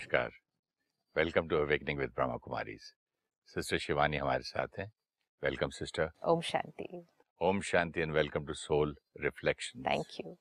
नमस्कार। 0.00 0.30
Welcome 1.16 1.48
to 1.48 1.56
awakening 1.56 1.98
with 1.98 2.10
Brahma 2.10 2.36
Kumaris. 2.44 2.82
Sister 3.48 3.78
Shivani 3.78 4.16
हमारे 4.16 4.42
साथ 4.42 4.78
हैं। 4.78 4.86
Welcome 5.42 5.70
sister. 5.78 6.08
ओम 6.24 6.40
शांति। 6.40 7.00
ओम 7.40 7.60
शांति 7.70 8.00
and 8.00 8.12
welcome 8.12 8.46
to 8.46 8.54
soul 8.54 8.94
reflection 9.20 9.82
thank 9.82 10.14
you 10.20 10.36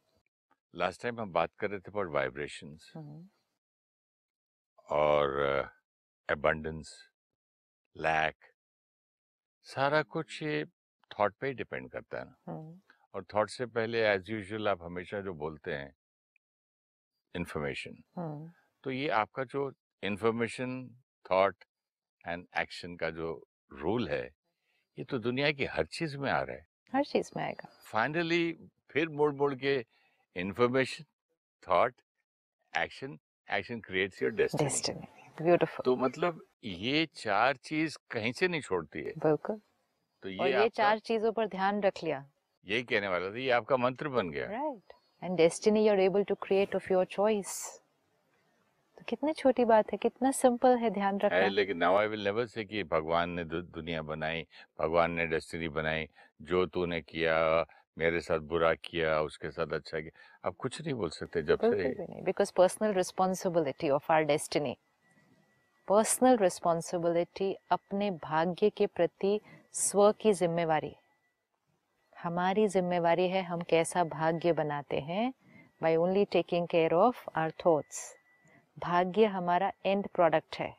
last 0.73 1.01
time 1.01 1.19
हम 1.21 1.31
बात 1.31 1.51
कर 1.59 1.69
रहे 1.69 1.79
थे 1.79 1.91
अबाउट 1.91 2.11
वाइब्रेशंस। 2.13 2.91
हम्म, 2.95 3.27
और 4.89 5.71
एबंडेंस 6.29 6.93
लैक 7.95 8.51
सारा 9.67 10.01
कुछ 10.15 10.41
ये 10.43 10.63
थॉट 11.11 11.35
पे 11.39 11.47
ही 11.47 11.53
डिपेंड 11.53 11.89
करता 11.91 12.19
है 12.19 12.25
ना। 12.25 12.35
हम्म, 12.51 12.79
और 13.13 13.25
थॉट 13.35 13.49
से 13.49 13.65
पहले 13.65 14.07
एज 14.07 14.29
यूजुअल 14.29 14.67
आप 14.67 14.83
हमेशा 14.83 15.21
जो 15.21 15.33
बोलते 15.43 15.73
हैं 15.73 15.93
इंफॉर्मेशन 17.35 18.01
हम्म, 18.17 18.51
तो 18.83 18.91
ये 18.91 19.07
आपका 19.15 19.43
जो 19.43 19.71
इंफॉर्मेशन 20.03 20.79
थॉट 21.25 21.63
एंड 22.25 22.45
एक्शन 22.57 22.95
का 22.95 23.09
जो 23.09 23.31
रोल 23.73 24.07
है 24.09 24.23
ये 24.97 25.03
तो 25.03 25.19
दुनिया 25.19 25.51
की 25.51 25.65
हर 25.65 25.85
चीज़ 25.87 26.17
में 26.17 26.29
आ 26.31 26.41
रहा 26.41 26.55
है। 26.55 26.65
हर 26.93 27.03
चीज़ 27.05 27.31
में 27.37 27.43
आएगा। 27.43 27.69
फाइनली 27.85 28.51
फिर 28.91 29.09
मोड़ 29.09 29.33
मोड़ 29.35 29.53
के 29.55 29.75
information 30.35 31.05
thought 31.67 31.93
action 32.73 33.17
action 33.47 33.79
creates 33.79 34.21
your 34.23 34.31
destiny 34.31 34.69
destiny 34.69 35.07
beautiful 35.37 35.83
तो 35.85 35.95
मतलब 35.95 36.41
ये 36.63 37.05
चार 37.15 37.55
चीज़ 37.63 37.97
कहीं 38.11 38.31
से 38.31 38.47
नहीं 38.47 38.61
छोड़ती 38.61 38.99
है। 38.99 39.13
बिल्कुल। 39.17 39.55
तो 40.23 40.29
और 40.29 40.47
ये 40.47 40.61
ये 40.61 40.69
चार 40.69 40.99
चीज़ों 40.99 41.31
पर 41.31 41.47
ध्यान 41.47 41.81
रख 41.81 42.03
लिया। 42.03 42.25
यही 42.65 42.83
कहने 42.83 43.07
वाला 43.07 43.29
था 43.29 43.37
ये 43.39 43.49
आपका 43.51 43.77
मंत्र 43.77 44.09
बन 44.09 44.29
गया। 44.29 44.45
Right 44.47 44.93
and 45.21 45.37
destiny 45.37 45.85
you 45.87 45.93
are 45.93 45.99
able 45.99 46.23
to 46.23 46.35
create 46.41 46.75
of 46.75 46.91
your 46.93 47.05
choice 47.11 47.55
कितनी 49.09 49.33
छोटी 49.33 49.65
बात 49.65 49.91
है 49.91 49.97
कितना 49.97 50.31
सिंपल 50.31 50.77
है 50.77 50.89
ध्यान 50.89 51.19
रखना। 51.19 51.47
लेकिन 51.47 51.77
now 51.77 51.95
I 51.97 52.07
will 52.07 52.23
never 52.23 52.45
say 52.45 52.65
कि 52.65 52.83
भगवान 52.83 53.29
ने 53.29 53.43
दु- 53.43 53.63
दुनिया 53.63 54.01
बनाई 54.01 54.45
भगवान 54.79 55.11
ने 55.11 55.27
डेस्टिनी 55.27 55.69
बनाई 55.69 56.07
जो 56.41 56.65
तूने 56.65 57.01
किया 57.01 57.65
मेरे 57.97 58.19
साथ 58.19 58.39
बुरा 58.39 58.73
किया 58.73 59.21
उसके 59.21 59.51
साथ 59.51 59.73
अच्छा 59.73 59.99
किया। 59.99 60.47
आप 60.47 60.55
कुछ 60.59 60.81
नहीं 60.81 60.93
बोल 60.93 61.09
सकते 61.09 61.41
जब 61.41 61.59
से 61.59 62.05
because 62.23 62.53
personal 62.57 62.93
responsibility 62.93 63.89
of 63.89 64.11
our 64.11 64.23
destiny 64.23 64.77
personal 65.87 66.37
responsibility 66.37 67.57
अपने 67.71 68.11
भाग्य 68.11 68.69
के 68.69 68.87
प्रति 68.87 69.41
स्व 69.73 70.11
की 70.11 70.33
जिम्मेवारी 70.33 70.95
हमारी 72.23 72.67
जिम्मेवारी 72.67 73.27
है 73.29 73.41
हम 73.41 73.61
कैसा 73.61 74.03
भाग्य 74.03 74.53
बनाते 74.53 74.99
हैं 74.99 75.33
by 75.81 75.95
only 75.95 76.25
taking 76.25 76.67
care 76.67 76.93
of 76.93 77.29
our 77.35 77.51
thoughts 77.65 78.18
भाग्य 78.79 79.25
हमारा 79.25 79.71
एंड 79.85 80.07
प्रोडक्ट 80.07 80.59
है। 80.59 80.75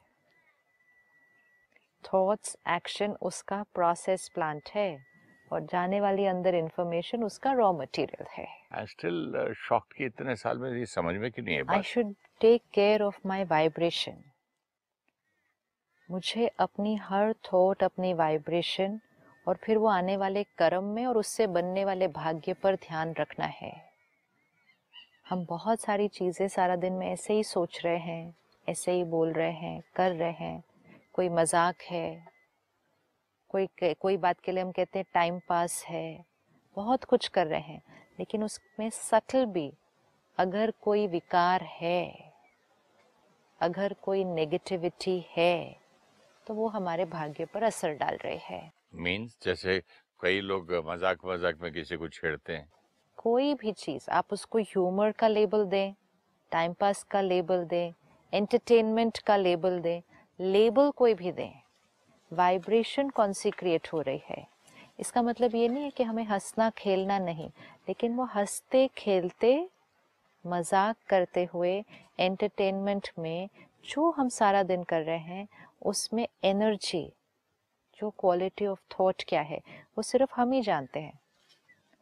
थॉट्स 2.05 2.57
एक्शन 2.69 3.13
उसका 3.23 3.63
प्रोसेस 3.63 4.29
प्लांट 4.29 4.69
है। 4.75 5.11
और 5.53 5.61
जाने 5.61 6.01
वाली 6.01 6.27
अंदर 6.27 6.55
इंफॉर्मेशन 6.55 7.25
उसका 7.25 7.53
रॉ 7.53 7.73
मटेरियल 7.73 8.27
है। 8.33 8.47
आई 8.73 8.87
स्टिल 8.87 9.55
शॉक्ड 9.57 9.93
कि 9.93 10.05
इतने 10.05 10.37
साल 10.37 10.59
में 10.59 10.79
ये 10.79 10.87
समझ 10.87 11.15
में 11.17 11.31
क्यों 11.31 11.45
नहीं 11.47 11.57
है 11.57 11.63
I 11.69 11.83
should 11.83 12.15
take 12.41 12.63
care 12.75 13.03
of 13.03 13.19
my 13.27 13.45
vibration 13.45 14.23
मुझे 16.11 16.47
अपनी 16.59 16.97
हर 16.97 17.33
थॉट 17.33 17.83
अपनी 17.83 18.15
वाइब्रेशन 18.15 19.01
और 19.49 19.57
फिर 19.57 19.79
वो 19.79 19.89
आने 19.89 20.17
वाले 20.17 20.45
कर्म 20.59 20.85
में 20.85 21.07
और 21.07 21.19
उससे 21.19 21.47
बनने 21.47 21.85
वाले 21.85 22.09
भाग्य 22.09 22.53
पर 22.53 22.77
ध्यान 22.77 23.15
रखना 23.19 23.47
है। 23.47 23.90
हम 25.31 25.45
बहुत 25.49 25.81
सारी 25.81 26.07
चीज़ें 26.09 26.47
सारा 26.49 26.77
दिन 26.77 26.93
में 26.93 27.07
ऐसे 27.07 27.35
ही 27.35 27.43
सोच 27.45 27.81
रहे 27.85 27.99
हैं, 27.99 28.35
ऐसे 28.67 28.93
ही 28.93 29.03
बोल 29.07 29.33
रहे 29.33 29.51
हैं, 29.53 29.83
कर 29.97 30.13
रहे 30.13 30.31
हैं। 30.31 30.63
कोई 31.15 31.29
मज़ाक 31.29 31.83
है, 31.83 32.25
कोई 33.51 33.67
कोई 33.95 34.17
बात 34.17 34.41
के 34.41 34.53
लिए 34.53 34.63
हम 34.63 34.73
कहते 34.73 34.99
हैं 34.99 35.07
टाइम 35.15 35.39
पास 35.49 35.85
है। 35.89 36.25
बहुत 36.77 37.05
कुछ 37.05 37.29
कर 37.29 37.47
रहे 37.47 37.61
हैं, 37.61 37.83
लेकिन 38.19 38.45
उसमें 38.45 38.89
सटल 38.91 39.45
भी 39.49 39.73
अगर 40.39 40.73
कोई 40.83 41.07
विकार 41.07 41.63
है, 41.73 42.33
अगर 43.61 43.95
कोई 44.03 44.25
नेगेटिविटी 44.25 45.19
है 45.31 45.77
तो 46.47 46.55
वो 46.55 46.69
हमारे 46.71 47.05
भाग्य 47.07 47.45
पर 47.45 47.63
असर 47.63 47.95
डाल 47.95 48.19
रहे 48.25 48.39
हैं। 48.45 48.73
मीन्स 48.97 49.39
जैसे 49.45 49.81
कई 50.21 50.41
लोग 50.43 50.73
मज़ाक 50.87 51.25
मज़ाक 51.27 51.63
में 51.63 51.73
किसी 51.73 51.97
को 51.97 52.09
छेड़ते 52.11 52.53
हैं। 52.53 52.69
कोई 53.21 53.55
भी 53.55 53.73
चीज़, 53.73 54.11
आप 54.11 54.33
उसको 54.33 54.59
ह्यूमर 54.59 55.11
का 55.13 55.29
लेबल 55.29 55.65
दें 55.65 55.93
टाइम 56.53 56.73
पास 56.73 57.03
का 57.03 57.21
लेबल 57.21 57.65
दें 57.65 57.93
एंटरटेनमेंट 58.33 59.19
का 59.19 59.37
लेबल 59.37 59.79
दें 59.81 60.01
लेबल 60.41 60.91
कोई 60.91 61.15
भी 61.15 61.33
दें 61.33 61.53
वाइब्रेशन 62.33 63.09
कौन 63.09 63.33
सी 63.33 63.51
क्रिएट 63.51 63.89
हो 63.93 64.01
रही 64.01 64.21
है? 64.29 64.47
इसका 65.01 65.23
मतलब 65.23 65.55
ये 65.55 65.69
नहीं 65.69 65.85
है 65.85 65.91
कि 65.91 66.05
हमें 66.05 66.25
हंसना, 66.25 66.71
खेलना 66.71 67.19
नहीं, 67.19 67.49
लेकिन 67.89 68.17
वो 68.17 68.25
हँसते, 68.25 68.89
खेलते, 68.97 69.69
मज़ाक 70.45 70.97
करते 71.09 71.49
हुए 71.55 71.85
एंटरटेनमेंट 72.21 73.09
में 73.19 73.49
जो 73.85 74.11
हम 74.11 74.29
सारा 74.29 74.63
दिन 74.63 74.83
कर 74.83 75.03
रहे 75.03 75.19
हैं, 75.19 75.49
उसमें 75.83 76.27
एनर्जी 76.45 77.13
जो 78.01 78.11
क्वालिटी 78.11 78.67
ऑफ़ 78.67 78.81
थॉट 78.93 79.23
क्या 79.29 79.41
है, 79.41 79.61
वो 79.97 80.03
सिर्फ़ 80.03 80.41
हम 80.41 80.53
ही 80.53 80.63
जानते 80.63 81.01
हैं। 81.01 81.19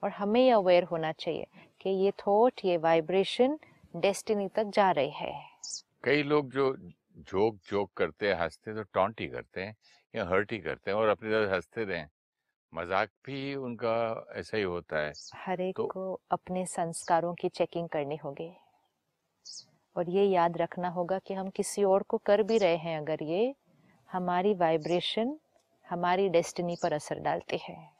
और 0.03 0.11
हमें 0.11 0.41
ये 0.41 0.51
अवेयर 0.51 0.85
होना 0.85 1.13
चाहिए 1.13 1.47
कि 1.81 1.91
ये 1.91 2.11
थॉट 2.11 2.53
ये 2.65 2.77
वाइब्रेशन 2.77 3.59
डेस्टिनी 3.97 4.49
तक 4.49 4.65
जा 4.65 4.91
रही 4.91 5.11
है। 5.11 5.45
कई 6.05 6.23
लोग 6.23 6.51
जो 6.51 6.77
जोक 7.17 7.57
जोक 7.57 7.93
करते 7.97 8.29
हैं 8.29 8.35
हँसते 8.35 8.75
तो 8.75 8.83
टॉन्ट 8.83 9.21
ही 9.21 9.27
करते 9.27 9.61
हैं 9.61 9.77
या 10.15 10.25
हर्ट 10.25 10.53
ही 10.53 10.59
करते 10.59 10.91
हैं 10.91 10.99
और 10.99 11.09
अपनी 11.09 11.31
तरह 11.31 11.55
हँसते 11.55 11.85
रहें 11.85 12.09
मज़ाक 12.75 13.09
भी 13.27 13.55
उनका 13.55 14.27
ऐसा 14.33 14.57
ही 14.57 14.63
होता 14.63 14.97
है। 14.97 15.13
हर 15.35 15.61
एक 15.61 15.77
तो- 15.77 15.93
को 15.93 16.21
अपने 16.31 16.67
संस्कारों 16.67 17.35
की 17.35 17.49
चेकिंग 17.49 17.89
करनी 17.89 18.17
होगी। 18.17 18.53
और 19.97 20.11
ये 20.11 20.25
याद 20.25 20.57
रखना 20.57 20.89
होगा 20.89 21.19
कि 21.19 21.35
हम 21.35 21.51
किसी 21.51 21.85
और 21.85 22.03
को 22.03 22.19
कर 22.19 22.43
भी 22.43 22.59
रहे 22.59 22.77
हैं 22.77 22.99
अगर 22.99 23.23
ये 23.23 23.55
हमारी 24.13 24.55
वाइब्रेशन 24.55 25.39
हमारी 25.89 26.29
डेस्टिनी 26.29 26.77
पर 26.83 26.93
असर 26.93 27.19
डालती 27.19 27.59
है। 27.59 27.98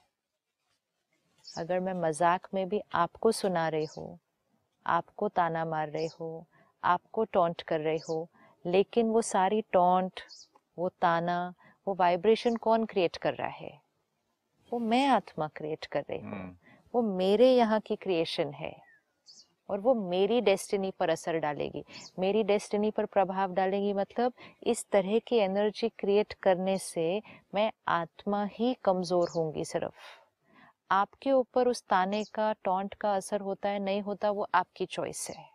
अगर 1.55 1.81
मैं 1.81 1.95
मज़ाक 1.95 2.49
में 2.55 2.69
भी 2.69 2.81
आपको 2.97 3.33
सुना 3.33 3.69
रही 3.69 3.87
हूँ 3.97 4.19
आपको 4.87 5.29
ताना 5.29 5.65
मार 5.65 5.91
रही 5.91 6.09
हो 6.21 6.47
आपको 6.83 7.25
टोंट 7.25 7.63
कर 7.63 7.81
रही 7.81 7.99
हो 8.09 8.29
लेकिन 8.65 9.07
वो 9.07 9.23
सारी 9.23 9.61
टोंट 9.73 10.21
वो 10.79 10.89
ताना 11.01 11.55
वो 11.87 11.95
वाइब्रेशन 11.95 12.57
कौन 12.57 12.85
क्रिएट 12.85 13.17
कर 13.17 13.35
रहा 13.35 13.49
है? 13.49 13.71
वो 14.73 14.79
मैं 14.79 15.07
आत्मा 15.09 15.47
क्रिएट 15.57 15.85
कर 15.85 16.05
रही 16.11 16.19
हूँ। 16.19 16.33
हम्म, 16.33 16.55
वो 16.95 17.03
मेरे 17.17 17.51
यहाँ 17.57 17.81
की 17.81 17.97
क्रिएशन 17.97 18.53
है 18.53 18.75
और 19.69 19.81
वो 19.81 19.95
मेरी 19.95 20.41
डेस्टिनी 20.41 20.91
पर 21.01 21.11
असर 21.11 21.39
डालेगी। 21.39 21.85
मेरी 22.19 22.43
डेस्टिनी 22.43 22.91
पर 22.91 23.07
प्रभाव 23.07 23.55
डालेगी 23.55 23.93
मतलब 23.93 24.33
इस 24.67 24.85
तरह 24.93 25.19
की 25.19 25.37
एनर्जी 25.37 25.89
क्रिएट 25.99 26.33
करने 26.43 26.77
से 26.79 27.21
मैं 27.55 27.71
आत्मा 27.89 28.45
ही 28.53 28.75
कमज़ोर 28.85 29.29
होंगी 29.29 29.65
सिर्फ़। 29.65 29.93
आपके 30.91 31.33
ऊपर 31.33 31.69
उस 31.69 31.83
ताने 31.83 32.25
का 32.25 32.55
टॉन्ट 32.65 32.95
का 32.95 33.15
असर 33.15 33.41
होता 33.41 33.69
है, 33.69 33.79
नहीं 33.79 34.03
होता, 34.03 34.31
वो 34.31 34.47
आपकी 34.55 34.87
चॉइस 34.87 35.31
है। 35.31 35.51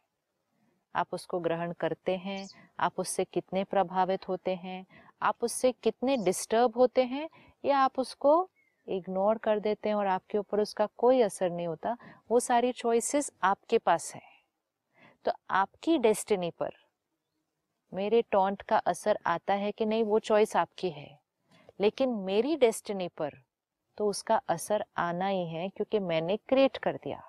आप 0.95 1.07
उसको 1.13 1.39
ग्रहण 1.39 1.73
करते 1.73 2.17
हैं, 2.17 2.47
आप 2.79 2.93
उससे 2.97 3.23
कितने 3.23 3.63
प्रभावित 3.63 4.27
होते 4.27 4.55
हैं, 4.55 4.85
आप 5.21 5.35
उससे 5.41 5.71
कितने 5.71 6.17
डिस्टर्ब 6.17 6.77
होते 6.77 7.03
हैं, 7.03 7.29
या 7.65 7.79
आप 7.79 7.99
उसको 7.99 8.49
इग्नोर 8.87 9.37
कर 9.37 9.59
देते 9.59 9.89
हैं 9.89 9.95
और 9.95 10.07
आपके 10.07 10.37
ऊपर 10.37 10.59
उसका 10.59 10.85
कोई 10.97 11.21
असर 11.21 11.49
नहीं 11.49 11.67
होता, 11.67 11.97
वो 12.31 12.39
सारी 12.39 12.71
चॉइसेस 12.71 13.31
आपके 13.43 13.77
पास 13.77 14.15
है। 14.15 14.21
तो 15.25 15.31
आपकी 15.49 15.97
डेस्टिनी 15.97 16.51
पर 16.51 16.73
मेरे 17.93 18.21
टॉन्ट 18.21 18.61
का 18.61 18.77
असर 18.77 19.19
आता 19.25 19.53
है 19.53 19.71
कि 19.71 19.85
नहीं, 19.85 20.03
वो 20.03 20.19
चॉइस 20.19 20.55
आपकी 20.55 20.89
है। 20.89 21.19
लेकिन 21.79 22.09
मेरी 22.09 22.55
डेस्टिनी 22.55 23.07
पर 23.07 23.31
तो 23.97 24.07
उसका 24.09 24.35
असर 24.47 24.85
आना 24.97 25.27
ही 25.27 25.47
है 25.47 25.69
क्योंकि 25.69 25.99
मैंने 25.99 26.37
क्रिएट 26.37 26.77
कर 26.77 26.95
दिया। 26.95 27.23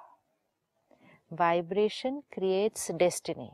Vibration 1.32 2.22
creates 2.32 2.90
destiny 2.90 3.50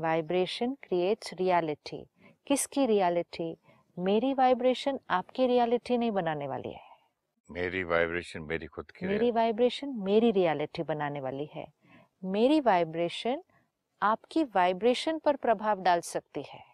vibration 0.00 0.76
creates 0.82 1.34
reality 1.34 2.06
किसकी 2.46 2.86
रियलिटी 2.86 3.56
मेरी 3.98 4.34
वाइब्रेशन 4.34 5.00
आपकी 5.10 5.46
रियलिटी 5.46 5.98
नहीं 5.98 6.10
बनाने 6.10 6.48
वाली 6.48 6.72
है। 6.72 6.90
मेरी 7.50 7.82
वाइब्रेशन 7.84 8.42
मेरी 8.42 8.66
खुद 8.66 8.90
की 8.90 9.06
मेरी 9.06 9.30
वाइब्रेशन 9.30 9.88
मेरी 9.88 10.30
रियलिटी 10.30 10.82
बनाने 10.82 11.20
वाली 11.20 11.48
है। 11.54 11.72
मेरी 12.24 12.60
वाइब्रेशन 12.60 13.42
आपकी 14.02 14.44
वाइब्रेशन 14.44 15.18
पर 15.18 15.36
प्रभाव 15.36 15.80
डाल 15.80 16.00
सकती 16.00 16.42
है। 16.42 16.64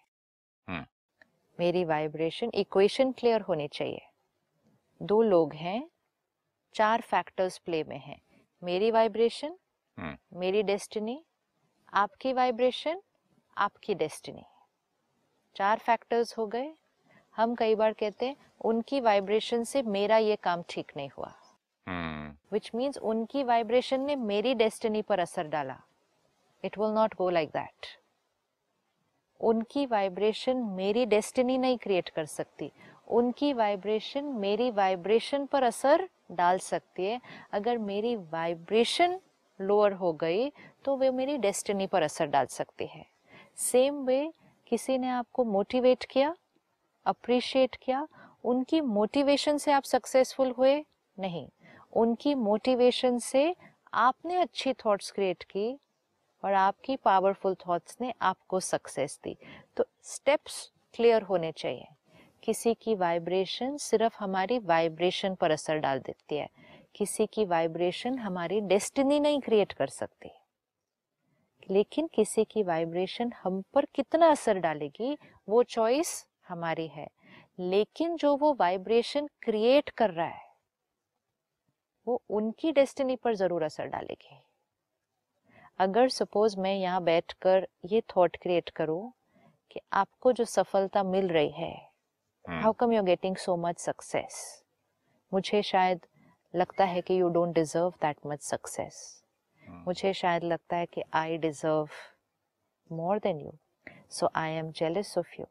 हम्म। 0.69 0.87
मेरी 1.61 1.85
वाइब्रेशन 1.85 2.51
इक्वेशन 2.55 3.13
क्लियर 3.13 3.41
होनी 3.41 3.69
चाहिए। 3.69 4.07
दो 5.01 5.21
लोग 5.23 5.53
हैं 5.55 5.89
चार 6.75 7.01
फैक्टर्स 7.01 7.59
प्ले 7.59 7.83
में 7.85 7.99
हैं। 7.99 8.21
मेरी 8.63 8.91
वाइब्रेशन 8.91 9.57
हम्म। 9.99 10.39
मेरी 10.41 10.63
डेस्टिनी 10.63 11.23
आपकी 11.93 12.33
वाइब्रेशन 12.33 13.01
आपकी 13.57 13.95
डेस्टिनी 13.95 14.45
चार 15.57 15.79
फैक्टर्स 15.79 16.37
हो 16.39 16.47
गए। 16.47 16.73
हम 17.35 17.55
कई 17.55 17.75
बार 17.75 17.93
कहते 17.93 18.27
हैं 18.27 18.37
उनकी 18.61 19.01
वाइब्रेशन 19.01 19.65
से 19.65 19.83
मेरा 19.83 20.17
ये 20.19 20.37
काम 20.37 20.63
ठीक 20.69 20.93
नहीं 20.97 21.11
हुआ। 21.17 21.33
विच 22.53 22.71
मीन्स 22.75 22.99
उनकी 22.99 23.43
वाइब्रेशन 23.45 24.01
ने 24.01 24.17
मेरी 24.17 24.55
डेस्टिनी 24.55 25.03
पर 25.03 25.21
असर 25.21 25.47
डाला। 25.47 25.81
It 26.65 26.79
will 26.79 26.95
not 26.95 27.15
go 27.15 27.31
like 27.31 27.49
that 27.49 27.87
उनकी 29.41 29.87
वाइब्रेशन 29.87 30.57
मेरी 30.77 31.07
डेस्टिनी 31.07 31.59
नहीं 31.59 31.79
क्रिएट 31.79 32.09
कर 32.09 32.27
सकती। 32.27 32.71
उनकी 33.09 33.53
वाइब्रेशन 33.53 34.25
मेरी 34.37 34.71
वाइब्रेशन 34.71 35.47
पर 35.47 35.63
असर 35.63 36.09
डाल 36.33 36.59
सकती 36.59 37.05
है। 37.05 37.21
अगर 37.53 37.79
मेरी 37.79 38.15
वाइब्रेशन 38.17 39.19
लोअर 39.61 39.93
हो 39.93 40.13
गई 40.13 40.49
तो 40.85 40.97
वे 40.97 41.11
मेरी 41.11 41.37
डेस्टिनी 41.39 41.87
पर 41.87 42.03
असर 42.03 42.27
डाल 42.27 42.47
सकती 42.47 42.87
है। 42.87 43.05
सेम 43.57 44.05
वे 44.07 44.31
किसी 44.67 44.99
ने 44.99 45.09
आपको 45.09 45.45
मोटिवेट 45.45 46.05
किया 46.05 46.35
अप्रिशिएट 47.07 47.77
किया, 47.77 48.07
उनकी 48.45 48.81
मोटिवेशन 48.81 49.59
से 49.59 49.73
आप 49.73 49.83
सक्सेसफुल 49.83 50.51
हुए 50.51 50.79
नहीं। 51.19 51.47
उनकी 51.93 52.35
मोटिवेशन 52.35 53.19
से 53.19 53.55
आपने 53.95 54.37
अच्छी 54.37 54.73
थॉट्स 54.75 55.11
क्रिएट 55.11 55.43
की 55.43 55.69
और 56.43 56.53
आपकी 56.55 56.97
पावरफुल 56.97 57.55
थॉट्स 57.61 57.97
ने 58.01 58.13
आपको 58.23 58.61
सक्सेस 58.61 59.19
दी। 59.25 59.37
तो 59.77 59.85
स्टेप्स 60.05 60.71
क्लियर 60.95 61.23
होने 61.23 61.53
चाहिए। 61.53 61.87
किसी 62.47 62.75
की 62.75 62.95
वाइब्रेशन 62.95 63.77
सिर्फ़ 63.77 64.17
हमारी 64.19 64.59
वाइब्रेशन 64.59 65.35
पर 65.35 65.51
असर 65.51 65.77
डाल 65.77 65.99
देती 65.99 66.37
है। 66.37 66.49
किसी 66.95 67.27
की 67.27 67.45
वाइब्रेशन 67.45 68.19
हमारी 68.19 68.61
डेस्टिनी 68.61 69.21
नहीं 69.21 69.41
क्रिएट 69.41 69.73
कर 69.73 69.87
सकती। 69.87 70.31
लेकिन 71.71 72.07
किसी 72.07 72.45
की 72.45 72.63
वाइब्रेशन 72.63 73.33
हम 73.43 73.63
पर 73.75 73.85
कितना 73.85 74.31
असर 74.31 74.59
डालेगी, 74.59 75.17
वो 75.49 75.63
चॉइस 75.63 76.27
हमारी 76.49 76.87
है। 76.87 77.09
लेकिन 77.59 78.17
जो 78.17 78.37
वो 78.37 78.57
वाइब्रेशन 78.61 79.29
क्रिएट 79.43 79.91
कर 79.91 80.11
रहा 80.11 80.27
है, 80.27 80.45
वो 82.07 82.23
उनकी 82.31 82.73
डेस्टिनी 82.73 83.17
पर 83.17 83.35
ज़रूर 83.35 83.63
असर 83.63 83.87
डालेगी। 83.87 84.41
अगर 85.79 86.09
सपोज़ 86.09 86.59
मैं 86.61 86.75
यहाँ 86.75 87.03
बैठकर 87.05 87.67
ये 87.87 88.03
थॉट 88.17 88.37
क्रिएट 88.37 88.71
करूँ 88.71 89.13
कि 89.71 89.81
आपको 89.93 90.33
जो 90.33 90.45
सफलता 90.45 91.03
मिल 91.03 91.29
रही 91.29 91.51
है 91.51 91.86
how 92.49 92.73
come 92.73 92.93
you 92.93 92.99
are 92.99 93.05
getting 93.05 93.37
so 93.37 93.57
much 93.57 93.79
success 93.79 94.65
मुझे 95.33 95.63
शायद 95.63 96.07
लगता 96.55 96.85
है 96.85 97.01
कि 97.01 97.21
you 97.21 97.29
don't 97.29 97.55
deserve 97.55 97.91
that 98.03 98.17
much 98.27 98.43
success 98.43 99.23
मुझे 99.69 100.13
शायद 100.13 100.45
लगता 100.45 100.77
है 100.77 100.87
कि 100.87 101.03
I 101.13 101.39
deserve 101.39 101.89
more 102.91 103.19
than 103.19 103.41
you 103.41 103.53
so 104.11 104.31
I 104.35 104.53
am 104.53 104.71
jealous 104.71 105.19
of 105.19 105.41
you 105.41 105.47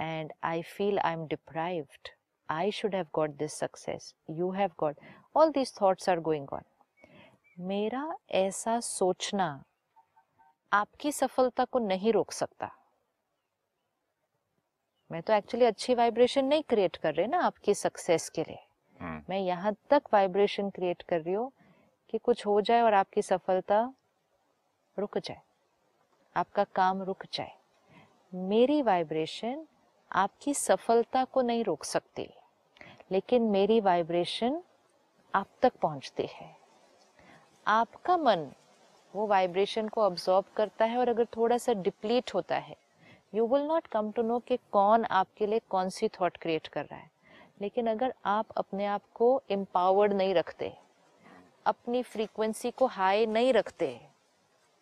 and 0.00 0.32
I 0.42 0.62
feel 0.62 0.98
I 0.98 1.12
am 1.12 1.26
deprived 1.26 2.08
I 2.48 2.70
should 2.70 2.94
have 2.94 3.06
got 3.14 3.30
this 3.30 3.58
success 3.58 4.14
you 4.30 4.50
have 4.50 4.70
got 4.78 4.96
all 5.36 5.50
these 5.50 5.74
thoughts 5.80 6.08
are 6.08 6.20
going 6.20 6.52
on 6.52 6.62
मेरा 7.58 8.16
ऐसा 8.30 8.80
सोचना 8.80 9.64
आपकी 10.72 11.12
सफलता 11.12 11.64
को 11.64 11.78
नहीं 11.78 12.12
रोक 12.12 12.32
सकता। 12.32 12.70
मैं 15.10 15.20
तो 15.22 15.32
एक्चुअली 15.32 15.66
अच्छी 15.66 15.94
वाइब्रेशन 15.94 16.44
नहीं 16.44 16.62
क्रिएट 16.62 16.96
कर 16.96 17.14
रही 17.14 17.26
ना 17.26 17.38
आपकी 17.38 17.74
सक्सेस 17.74 18.28
के 18.28 18.42
लिए। 18.42 18.58
हम्म, 19.00 19.22
मैं 19.30 19.38
यहाँ 19.38 19.74
तक 19.90 20.02
वाइब्रेशन 20.12 20.70
क्रिएट 20.70 21.02
कर 21.02 21.20
रही 21.20 21.34
हूँ 21.34 21.50
कि 22.10 22.18
कुछ 22.18 22.46
हो 22.46 22.60
जाए 22.60 22.80
और 22.80 22.94
आपकी 22.94 23.22
सफलता 23.22 23.82
रुक 24.96 25.18
जाए। 25.18 25.40
आपका 26.36 26.64
काम 26.74 27.02
रुक 27.02 27.24
जाए। 27.32 27.52
मेरी 28.32 28.80
वाइब्रेशन 28.82 29.64
आपकी 30.10 30.54
सफलता 30.54 31.24
को 31.24 31.42
नहीं 31.42 31.64
रोक 31.64 31.84
सकती 31.84 32.28
लेकिन 33.12 33.42
मेरी 33.42 33.80
वाइब्रेशन 33.80 34.62
आप 35.34 35.48
तक 35.62 35.72
पहुँचती 35.82 36.28
है। 36.32 36.54
आपका 37.66 38.16
मन 38.16 38.50
वो 39.14 39.26
वाइब्रेशन 39.26 39.88
को 39.88 40.00
अब्जॉर्ब 40.00 40.44
करता 40.56 40.84
है 40.84 40.98
और 40.98 41.08
अगर 41.08 41.24
थोड़ा 41.36 41.58
सा 41.58 41.72
डिप्लीट 41.72 42.34
होता 42.34 42.56
है 42.56 42.76
you 43.34 43.46
will 43.46 43.62
not 43.62 43.86
come 43.86 44.10
to 44.12 44.22
know 44.22 44.38
कि 44.38 44.56
कौन 44.72 45.04
आपके 45.04 45.46
लिए 45.46 45.60
कौन 45.70 45.88
सी 45.88 46.08
थॉट 46.10 46.36
क्रिएट 46.36 46.66
कर 46.66 46.84
रहा 46.84 46.98
है। 46.98 47.10
लेकिन 47.60 47.86
अगर 47.86 48.14
आप 48.26 48.50
अपने 48.56 48.86
आप 48.86 49.02
को 49.14 49.42
एम्पावर्ड 49.50 50.12
नहीं 50.12 50.34
रखते, 50.34 50.72
अपनी 51.66 52.02
फ्रीक्वेंसी 52.02 52.70
को 52.70 52.86
हाई 52.86 53.26
नहीं 53.26 53.52
रखते, 53.52 53.98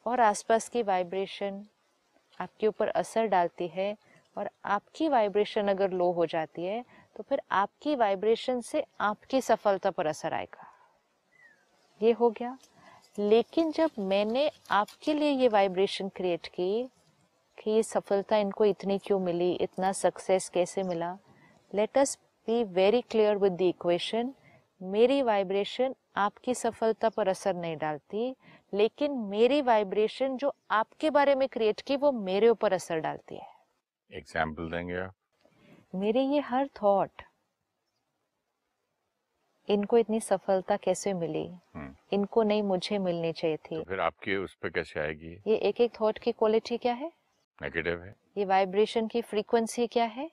और 0.07 0.21
आसपास 0.21 0.69
की 0.69 0.83
वाइब्रेशन 0.83 1.65
आपके 2.41 2.67
ऊपर 2.67 2.89
असर 2.89 3.27
डालती 3.27 3.69
है, 3.69 3.97
और 4.37 4.51
आपकी 4.65 5.09
वाइब्रेशन 5.09 5.69
अगर 5.69 5.91
लो 5.91 6.11
हो 6.13 6.27
जाती 6.27 6.65
है 6.65 6.85
तो 7.17 7.23
फिर 7.23 7.41
आपकी 7.53 7.95
वाइब्रेशन 7.97 8.61
से 8.61 8.85
आपकी 9.01 9.41
सफलता 9.41 9.91
पर 9.91 10.07
असर 10.07 10.35
आएगा। 10.35 10.67
ये 12.01 12.13
हो 12.13 12.31
गया। 12.31 12.57
लेकिन 13.19 13.71
जब 13.73 13.91
मैंने 14.01 14.51
आपके 14.71 15.15
लिए 15.15 15.31
ये 15.31 15.49
वाइब्रेशन 15.49 16.09
क्रिएट 16.09 16.47
की 16.47 16.89
कि 17.63 17.71
ये 17.71 17.83
सफलता 17.83 18.37
इनको 18.37 18.65
इतनी 18.65 18.99
क्यों 18.99 19.19
मिली 19.21 19.53
इतना 19.55 19.93
सक्सेस 19.93 20.49
कैसे 20.49 20.83
मिला? 20.83 21.17
Let 21.71 21.99
us 21.99 22.19
be 22.49 22.63
very 22.65 23.01
clear 23.01 23.37
with 23.37 23.53
the 23.53 23.63
equation 23.63 24.33
मेरी 24.81 25.21
वाइब्रेशन 25.23 25.95
आपकी 26.17 26.55
सफलता 26.55 27.09
पर 27.09 27.29
असर 27.29 27.55
नहीं 27.55 27.77
डालती 27.77 28.35
लेकिन 28.73 29.13
मेरी 29.31 29.61
वाइब्रेशन 29.63 30.37
जो 30.37 30.53
आपके 30.71 31.11
बारे 31.11 31.35
में 31.35 31.49
क्रिएट 31.49 31.81
की 31.81 31.97
वो 31.97 32.13
मेरे 32.13 32.49
ऊपर 32.49 32.73
असर 32.73 33.01
डालती 33.01 33.37
है। 33.37 33.47
एग्ज़ाम्पल 34.11 34.71
देंगे 34.71 34.97
आप? 34.97 35.15
मेरे 35.95 36.23
ये 36.23 36.41
हर 36.41 36.69
थॉट 36.83 37.23
इनको 39.69 39.99
इतनी 39.99 40.21
सफलता 40.21 40.77
कैसे 40.77 41.13
मिली? 41.15 41.47
हम्म, 41.75 41.95
इनको 42.13 42.43
नहीं 42.43 42.63
मुझे 42.63 42.99
मिलनी 42.99 43.33
चाहिए 43.33 43.57
थी। 43.57 43.77
तो 43.77 43.83
फिर 43.83 44.01
आपके 44.01 44.37
उस 44.37 44.55
पर 44.55 44.69
कैसे 44.69 45.01
आएगी? 45.01 45.37
ये 45.47 45.57
एक 45.57 45.81
एक 45.81 45.93
थॉट 46.01 46.19
की 46.19 46.33
क्वालिटी 46.33 46.79
क्या 46.79 46.95
है? 46.95 47.13
नेगेटिव 47.63 48.03
है। 48.03 48.15
ये 48.39 48.45
वाइब्रेशन 48.45 49.07
की 49.07 49.21
फ्रीक्वेंसी 49.23 49.87
क्या 49.87 50.05
है? 50.05 50.31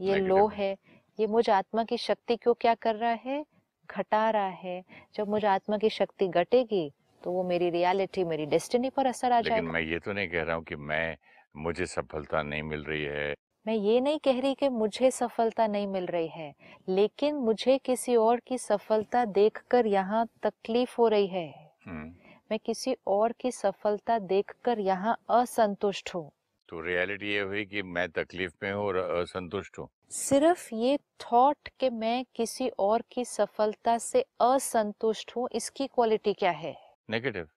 ये 0.00 0.16
लो 0.16 0.36
Negative 0.36 0.58
है। 0.58 0.76
ये 1.18 1.26
मुझ 1.26 1.48
आत्मा 1.50 1.84
की 1.84 1.96
शक्ति 1.98 2.36
को 2.36 2.54
क्या 2.54 2.74
कर 2.74 2.94
रहा 2.94 3.10
है? 3.10 3.44
घटा 3.88 4.28
रहा 4.30 4.48
है। 4.62 4.82
जब 5.14 5.28
मुझ 5.28 5.44
आत्मा 5.44 5.78
की 5.78 5.90
शक्ति 5.90 6.28
घटेगी 6.28 6.90
तो 7.22 7.32
वो 7.32 7.42
मेरी 7.42 7.70
रियलिटी 7.70 8.24
मेरी 8.24 8.46
डेस्टिनी 8.46 8.90
पर 8.90 9.06
असर 9.06 9.32
आ 9.32 9.40
जाएगा। 9.40 9.72
मैं 9.72 9.80
ये 9.80 9.98
तो 9.98 10.12
नहीं 10.12 10.28
कह 10.28 10.42
रहा 10.42 10.56
हूँ 10.56 10.64
कि 10.64 10.76
मैं 10.76 11.16
मुझे 11.56 11.86
सफलता 11.86 12.42
नहीं 12.42 12.62
मिल 12.62 12.84
रही 12.84 13.02
है। 13.02 13.34
मैं 13.66 13.74
ये 13.74 14.00
नहीं 14.00 14.18
कह 14.18 14.40
रही 14.40 14.54
कि 14.54 14.68
मुझे 14.68 15.10
सफलता 15.10 15.66
नहीं 15.66 15.86
मिल 15.86 16.06
रही 16.06 16.28
है 16.28 16.54
लेकिन 16.88 17.34
मुझे 17.36 17.78
किसी 17.78 18.16
और 18.16 18.40
की 18.46 18.58
सफलता 18.58 19.24
देखकर 19.24 19.86
यहाँ 19.86 20.26
तकलीफ़ 20.42 20.94
हो 20.98 21.08
रही 21.08 21.26
है। 21.26 21.48
हम्म, 21.86 22.12
मैं 22.50 22.58
किसी 22.58 22.96
और 23.06 23.32
की 23.32 23.50
सफलता 23.50 24.18
देखकर 24.18 24.78
यहाँ 24.78 25.16
असंतुष्ट 25.30 26.14
हूँ। 26.14 26.30
तो 26.68 26.80
रियलिटी 26.80 27.32
ये 27.32 27.40
हुई 27.40 27.64
कि 27.64 27.82
मैं 27.82 28.08
तकलीफ़ 28.10 28.52
में 28.62 28.72
हूँ 28.72 28.84
और 28.84 28.96
असंतुष्ट 28.96 29.78
हूँ। 29.78 29.88
सिर्फ़ 30.10 30.68
ये 30.74 30.98
थॉट 31.20 31.68
कि 31.80 31.90
मैं 31.90 32.24
किसी 32.36 32.68
और 32.78 33.02
की 33.12 33.24
सफलता 33.24 33.96
से 33.98 34.24
असंतुष्ट 34.40 35.32
हूँ 35.36 35.48
इसकी 35.52 35.86
क्वालिटी 35.86 36.32
क्या 36.32 36.50
है? 36.50 36.76
नेगेटिव 37.10 37.48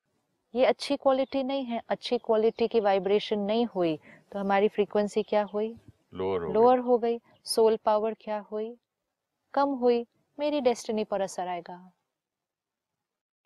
ये 0.54 0.66
अच्छी 0.66 0.96
क्वालिटी 0.96 1.44
नहीं 1.44 1.66
है 1.66 1.82
अच्छी 1.90 2.18
क्वालिटी 2.18 2.68
की 2.68 2.80
वाइब्रेशन 2.80 3.40
नहीं 3.40 3.66
हुई 3.66 3.96
तो 4.32 4.40
हमारी 4.40 4.68
फ्रीक्वेंसी 4.68 5.24
क्या 5.24 5.44
हुई? 5.44 5.76
लोअर 6.14 6.42
हो 6.42 6.54
लोअर 6.54 6.80
हो 6.80 6.98
गई। 6.98 7.20
सोल 7.46 7.78
पावर 7.86 8.14
क्या 8.14 8.40
हुई? 8.52 8.76
कम 9.54 9.70
हुई। 9.70 10.06
मेरी 10.38 10.62
डेस्टिनी 10.62 11.04
पर 11.04 11.22
असर 11.22 11.48
आएगा। 11.48 11.76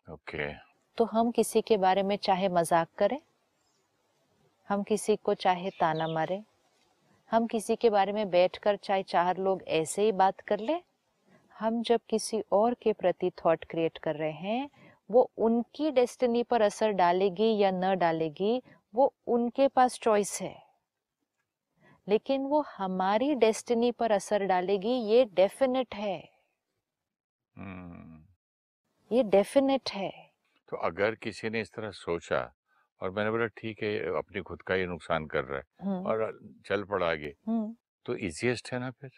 Okay 0.08 0.38
okay. 0.38 0.54
तो 0.98 1.04
हम 1.04 1.30
किसी 1.30 1.60
के 1.60 1.76
बारे 1.76 2.02
में 2.02 2.16
चाहे 2.16 2.48
मज़ाक 2.48 2.88
करें। 2.98 3.20
हम 4.68 4.82
किसी 4.82 5.16
को 5.16 5.34
चाहे 5.34 5.70
ताना 5.70 6.08
मारे 6.08 6.42
हम 7.30 7.46
किसी 7.46 7.76
के 7.76 7.90
बारे 7.90 8.12
में 8.12 8.30
बैठकर 8.30 8.76
चाहे 8.76 9.02
चार 9.02 9.36
लोग 9.36 9.62
ऐसे 9.68 10.02
ही 10.02 10.12
बात 10.12 10.40
कर 10.40 10.60
ले 10.60 10.80
हम 11.58 11.82
जब 11.82 12.00
किसी 12.08 12.42
और 12.52 12.74
के 12.74 12.92
प्रति 12.92 13.30
थॉट 13.30 13.64
क्रिएट 13.64 13.98
कर 13.98 14.14
रहे 14.14 14.32
हैं 14.32 14.70
वो 15.10 15.30
उनकी 15.38 15.90
डेस्टिनी 15.90 16.42
पर 16.42 16.62
असर 16.62 16.90
डालेगी 16.90 17.58
या 17.58 17.70
न 17.70 17.98
डालेगी 17.98 18.62
वो 18.94 19.14
उनके 19.26 19.68
पास 19.68 19.98
चॉइस 19.98 20.42
है। 20.42 20.66
लेकिन 22.08 22.42
वो 22.42 22.60
हमारी 22.60 23.34
डेस्टिनी 23.34 23.90
पर 23.90 24.12
असर 24.12 24.44
डालेगी 24.44 24.92
ये 24.92 25.24
डेफिनेट 25.24 25.94
है। 25.94 26.28
हम्म, 27.56 28.24
ये 29.16 29.22
डेफिनेट 29.22 29.90
है। 29.90 30.30
तो 30.68 30.76
अगर 30.76 31.14
किसी 31.14 31.50
ने 31.50 31.60
इस 31.60 31.72
तरह 31.72 31.90
सोचा 31.90 32.55
और 33.00 33.10
मैंने 33.10 33.30
बोला 33.30 33.46
ठीक 33.56 33.82
है 33.82 33.96
अपनी 34.16 34.40
खुद 34.42 34.62
का 34.62 34.74
ही 34.74 34.86
नुकसान 34.86 35.26
कर 35.26 35.44
रहा 35.44 35.58
है। 35.58 36.02
और 36.02 36.38
चल 36.66 36.84
पड़ा 36.84 37.10
आगे। 37.10 37.32
तो 38.06 38.16
इजिएस्ट 38.16 38.72
है 38.72 38.78
ना 38.80 38.90
फिर? 38.92 39.10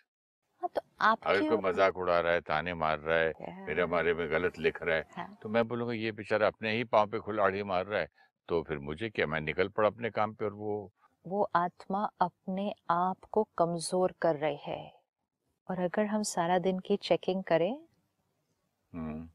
हाँ 0.62 0.68
तो 0.68 0.80
अगर 1.00 1.48
कोई 1.48 1.56
मज़ाक 1.62 1.96
उड़ा 1.96 2.18
रहा 2.20 2.32
है 2.32 2.40
ताने 2.42 2.74
मार 2.74 2.98
रहा 3.00 3.18
है 3.18 3.64
मेरे 3.66 3.84
बारे 3.86 4.14
में 4.14 4.30
गलत 4.30 4.58
लिख 4.58 4.82
रहा 4.82 4.96
है 4.96 5.04
हाँ। 5.12 5.36
तो 5.42 5.48
मैं 5.48 5.66
बोलूँगा 5.68 5.94
ये 5.94 6.12
बेचारा 6.12 6.46
अपने 6.46 6.72
ही 6.72 6.84
पाँव 6.86 7.10
पे 7.10 7.18
खुलाड़ी 7.20 7.62
मार 7.64 7.86
रहा 7.86 8.00
है। 8.00 8.08
तो 8.48 8.62
फिर 8.62 8.78
मुझे 8.80 9.08
क्या 9.10 9.26
मैं 9.26 9.40
निकल 9.40 9.68
पड़ा 9.68 9.88
अपने 9.88 10.10
काम 10.10 10.32
पे 10.34 10.44
और 10.44 10.52
वो 10.54 10.90
वो 11.24 11.42
आत्मा 11.56 12.02
अपने 12.20 12.72
आप 12.90 13.24
को 13.32 13.42
कमज़ोर 13.58 14.14
कर 14.22 14.36
रही 14.36 14.58
है। 14.62 14.80
और 15.68 15.80
अगर 15.80 16.06
हम 16.06 16.22
सारा 16.24 16.58
दिन 16.58 16.78
की 16.78 16.96
चेकिंग 16.98 17.42
करें 17.44 17.74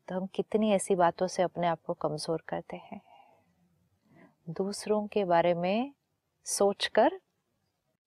तो 0.07 0.15
हम 0.15 0.25
कितनी 0.35 0.71
ऐसी 0.73 0.95
बातों 0.95 1.27
से 1.27 1.43
अपने 1.43 1.67
आप 1.67 1.79
को 1.85 1.93
कमज़ोर 1.93 2.43
करते 2.47 2.77
हैं? 2.77 3.01
दूसरों 4.47 5.05
के 5.07 5.23
बारे 5.25 5.53
में 5.53 5.93
सोचकर 6.45 7.19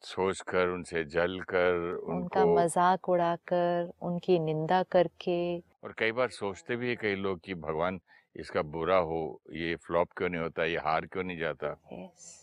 सोचकर 0.03 0.69
उनसे 0.69 1.05
जल 1.05 1.39
कर 1.49 1.95
उनका 2.09 2.45
मज़ाक 2.47 3.09
उड़ाकर 3.09 3.91
उनकी 4.03 4.39
निंदा 4.39 4.83
करके। 4.83 5.59
और 5.59 5.95
कई 5.99 6.13
बार 6.13 6.29
सोचते 6.31 6.77
भी 6.77 6.89
है 6.89 6.97
कई 6.97 7.15
लोग 7.15 7.41
कि 7.45 7.55
भगवान 7.55 8.01
इसका 8.37 8.63
बुरा 8.63 8.97
हो 9.01 9.21
ये 9.53 9.77
फ्लॉप 9.77 10.09
क्यों 10.17 10.29
नहीं 10.29 10.43
होता 10.43 10.65
ये 10.65 10.77
हार 10.77 11.07
क्यों 11.07 11.25
नहीं 11.25 11.39
जाता? 11.39 11.71
यस 11.93 12.35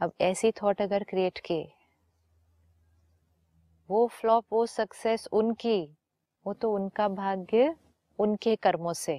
अब 0.00 0.12
ऐसी 0.20 0.50
थॉट 0.52 0.82
अगर 0.82 1.04
क्रिएट 1.04 1.38
की 1.38 1.62
वो 3.88 4.06
फ्लॉप 4.12 4.44
वो 4.52 4.64
सक्सेस 4.66 5.26
उनकी 5.32 5.80
वो 6.46 6.52
तो 6.54 6.72
उनका 6.72 7.08
भाग्य 7.08 7.74
उनके 8.18 8.54
कर्मों 8.56 8.92
से। 8.92 9.18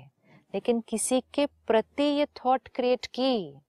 लेकिन 0.53 0.79
किसी 0.89 1.19
के 1.33 1.45
प्रति 1.67 2.03
ये 2.03 2.25
थॉट 2.37 2.67
क्रिएट 2.75 3.05
की 3.05 3.61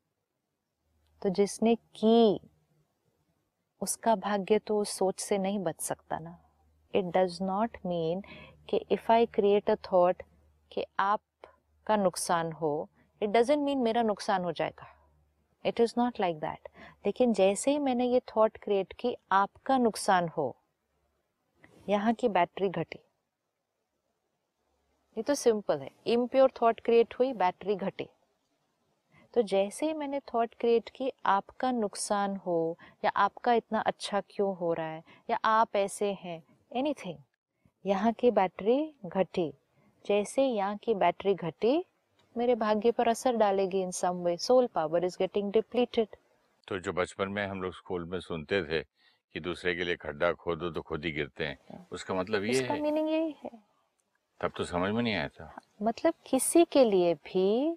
तो 1.23 1.29
जिसने 1.31 1.75
की, 1.75 2.41
उसका 3.83 4.15
भाग्य 4.17 4.59
तो 4.59 4.79
उस 4.81 4.97
सोच 4.99 5.21
से 5.21 5.39
नहीं 5.39 5.59
बच 5.59 5.81
सकता 5.81 6.19
ना। 6.19 6.37
इट 6.95 7.05
डज 7.17 7.39
नॉट 7.43 7.77
मीन 7.87 8.23
कि 8.71 8.81
if 8.93 9.13
I 9.13 9.27
create 9.29 9.71
a 9.71 9.75
thought 9.85 10.23
कि 10.73 10.85
आपका 11.01 11.97
नुकसान 11.97 12.53
हो 12.53 12.89
इट 13.21 13.31
डजेंट 13.31 13.63
मीन 13.65 13.79
मेरा 13.79 14.03
नुकसान 14.03 14.45
हो 14.45 14.53
जाएगा। 14.53 14.87
It 15.65 15.81
is 15.81 15.95
not 15.99 16.21
like 16.21 16.39
that 16.39 16.69
लेकिन 17.07 17.33
जैसे 17.33 17.71
ही 17.71 17.79
मैंने 17.79 18.07
ये 18.07 18.21
थॉट 18.29 18.57
क्रिएट 18.57 18.93
की, 18.93 19.15
आपका 19.33 19.79
नुकसान 19.79 20.29
हो, 20.29 20.57
यहाँ 21.89 22.15
की 22.15 22.29
बैटरी 22.31 22.69
घटी। 22.69 22.99
ये 25.21 25.25
तो 25.25 25.35
सिंपल 25.35 25.79
है। 25.79 25.89
इम्प्योर 26.07 26.51
थॉट 26.61 26.79
क्रिएट 26.81 27.15
हुई 27.19 27.33
बैटरी 27.33 27.75
घटी। 27.77 28.07
तो 29.35 29.43
जैसे 29.43 29.87
ही 29.87 29.93
मैंने 29.95 30.21
थॉट 30.33 30.55
क्रिएट 30.61 30.89
की 30.89 31.11
आपका 31.27 31.71
नुकसान 31.73 32.37
हो 32.37 32.55
या 33.05 33.11
आपका 33.17 33.53
इतना 33.55 33.81
अच्छा 33.81 34.21
क्यों 34.31 34.55
हो 34.57 34.73
रहा 34.73 34.87
है 34.87 35.03
या 35.31 35.39
आप 35.45 35.77
ऐसे 35.77 36.13
हैं 36.23 36.43
एनीथिंग 36.73 37.19
यहाँ 37.85 38.13
की 38.13 38.31
बैटरी 38.31 38.79
घटी। 39.07 39.49
जैसे 40.05 40.47
यहाँ 40.47 40.77
की 40.77 40.95
बैटरी 40.95 41.35
घटी 41.35 41.77
मेरे 42.37 42.55
भाग्य 42.57 42.91
पर 42.91 43.09
असर 43.09 43.37
डालेगी 43.37 43.83
in 43.83 43.91
some 43.93 44.25
way 44.25 44.37
soul 44.39 44.69
power 44.75 45.05
is 45.05 45.17
getting 45.19 45.53
depleted 45.53 46.17
तो 46.69 46.79
जो 46.79 46.93
बचपन 46.93 47.29
में 47.29 47.47
हम 47.47 47.63
लोग 47.63 47.75
स्कूल 47.75 48.05
में 48.05 48.21
सुनते 48.21 48.63
थे 48.65 48.83
कि 48.83 49.41
दूसरे 49.41 49.75
के 49.75 49.85
लिए 49.85 49.97
खड्डा 49.99 50.33
खोदो 50.35 50.71
तो 50.71 50.83
खुद 50.83 51.05
ही 51.05 51.13
गिरते 51.13 51.45
हैं 51.45 51.87
उसका 51.93 52.15
मतलब 52.15 52.45
ये 52.45 52.63
है 52.63 52.81
मीनिंग 52.83 53.11
यही 53.11 53.35
है। 53.45 53.59
तब 54.41 54.53
तो 54.57 54.65
समझ 54.65 54.91
में 54.91 55.03
नहीं 55.03 55.15
आया 55.15 55.29
था। 55.29 55.55
मतलब 55.83 56.15
किसी 56.27 56.65
के 56.65 56.85
लिए 56.85 57.15
भी 57.15 57.77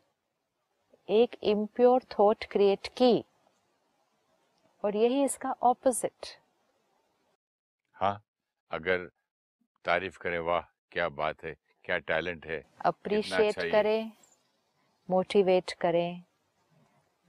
एक 1.10 1.36
इम्प्योर 1.44 2.04
थॉट 2.20 2.46
क्रिएट 2.46 2.88
की 2.88 3.24
और 4.84 4.96
यही 4.96 5.24
इसका 5.24 5.52
ऑपोजिट 5.64 6.28
हाँ 7.96 8.24
अगर 8.72 9.10
तारीफ़ 9.86 10.18
करें 10.18 10.40
वाह 10.40 10.62
क्या 10.92 11.10
बात 11.10 11.44
है 11.44 11.56
क्या 11.86 11.98
टैलेंट 11.98 12.46
है 12.46 12.64
अप्रिशिएट 12.86 13.58
अच्छा 13.58 13.70
करें 13.70 14.12
मोटिवेट 15.10 15.72
करें 15.72 16.24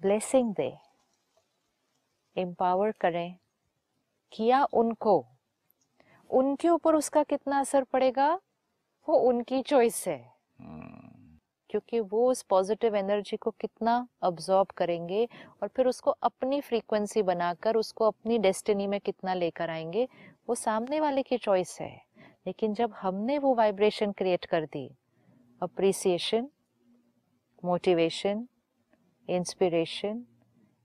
ब्लेसिंग 0.00 0.54
दे 0.54 0.76
एम्पावर 2.36 2.92
करें 3.00 3.36
किया 4.32 4.64
उनको 4.72 5.24
उनके 6.30 6.68
ऊपर 6.68 6.94
उसका 6.94 7.22
कितना 7.22 7.60
असर 7.60 7.84
पड़ेगा? 7.84 8.40
वो 9.08 9.16
उनकी 9.16 9.62
चॉइस 9.62 10.08
है। 10.08 10.34
क्योंकि 11.70 12.00
वो 12.00 12.30
उस 12.30 12.42
पॉजिटिव 12.42 12.96
एनर्जी 12.96 13.36
को 13.36 13.50
कितना 13.50 14.08
अब्जॉर्ब 14.22 14.66
करेंगे 14.66 15.28
और 15.62 15.68
फिर 15.68 15.86
उसको 15.86 16.10
अपनी 16.10 16.60
फ्रीक्वेंसी 16.60 17.22
बनाकर, 17.22 17.76
उसको 17.76 18.04
अपनी 18.04 18.38
डेस्टिनी 18.38 18.86
में 18.86 19.00
कितना 19.00 19.34
लेकर 19.34 19.70
आएँगे, 19.70 20.08
वो 20.48 20.54
सामने 20.54 21.00
वाले 21.00 21.22
की 21.22 21.38
चॉइस 21.38 21.80
है। 21.80 22.04
लेकिन 22.46 22.74
जब 22.74 22.92
हमने 22.92 23.38
वो 23.38 23.54
वाइब्रेशन 23.54 24.12
क्रिएट 24.12 24.44
कर 24.44 24.66
दी 24.66 24.96
appreciation 25.62 26.48
motivation 27.64 28.48
inspiration 29.28 30.24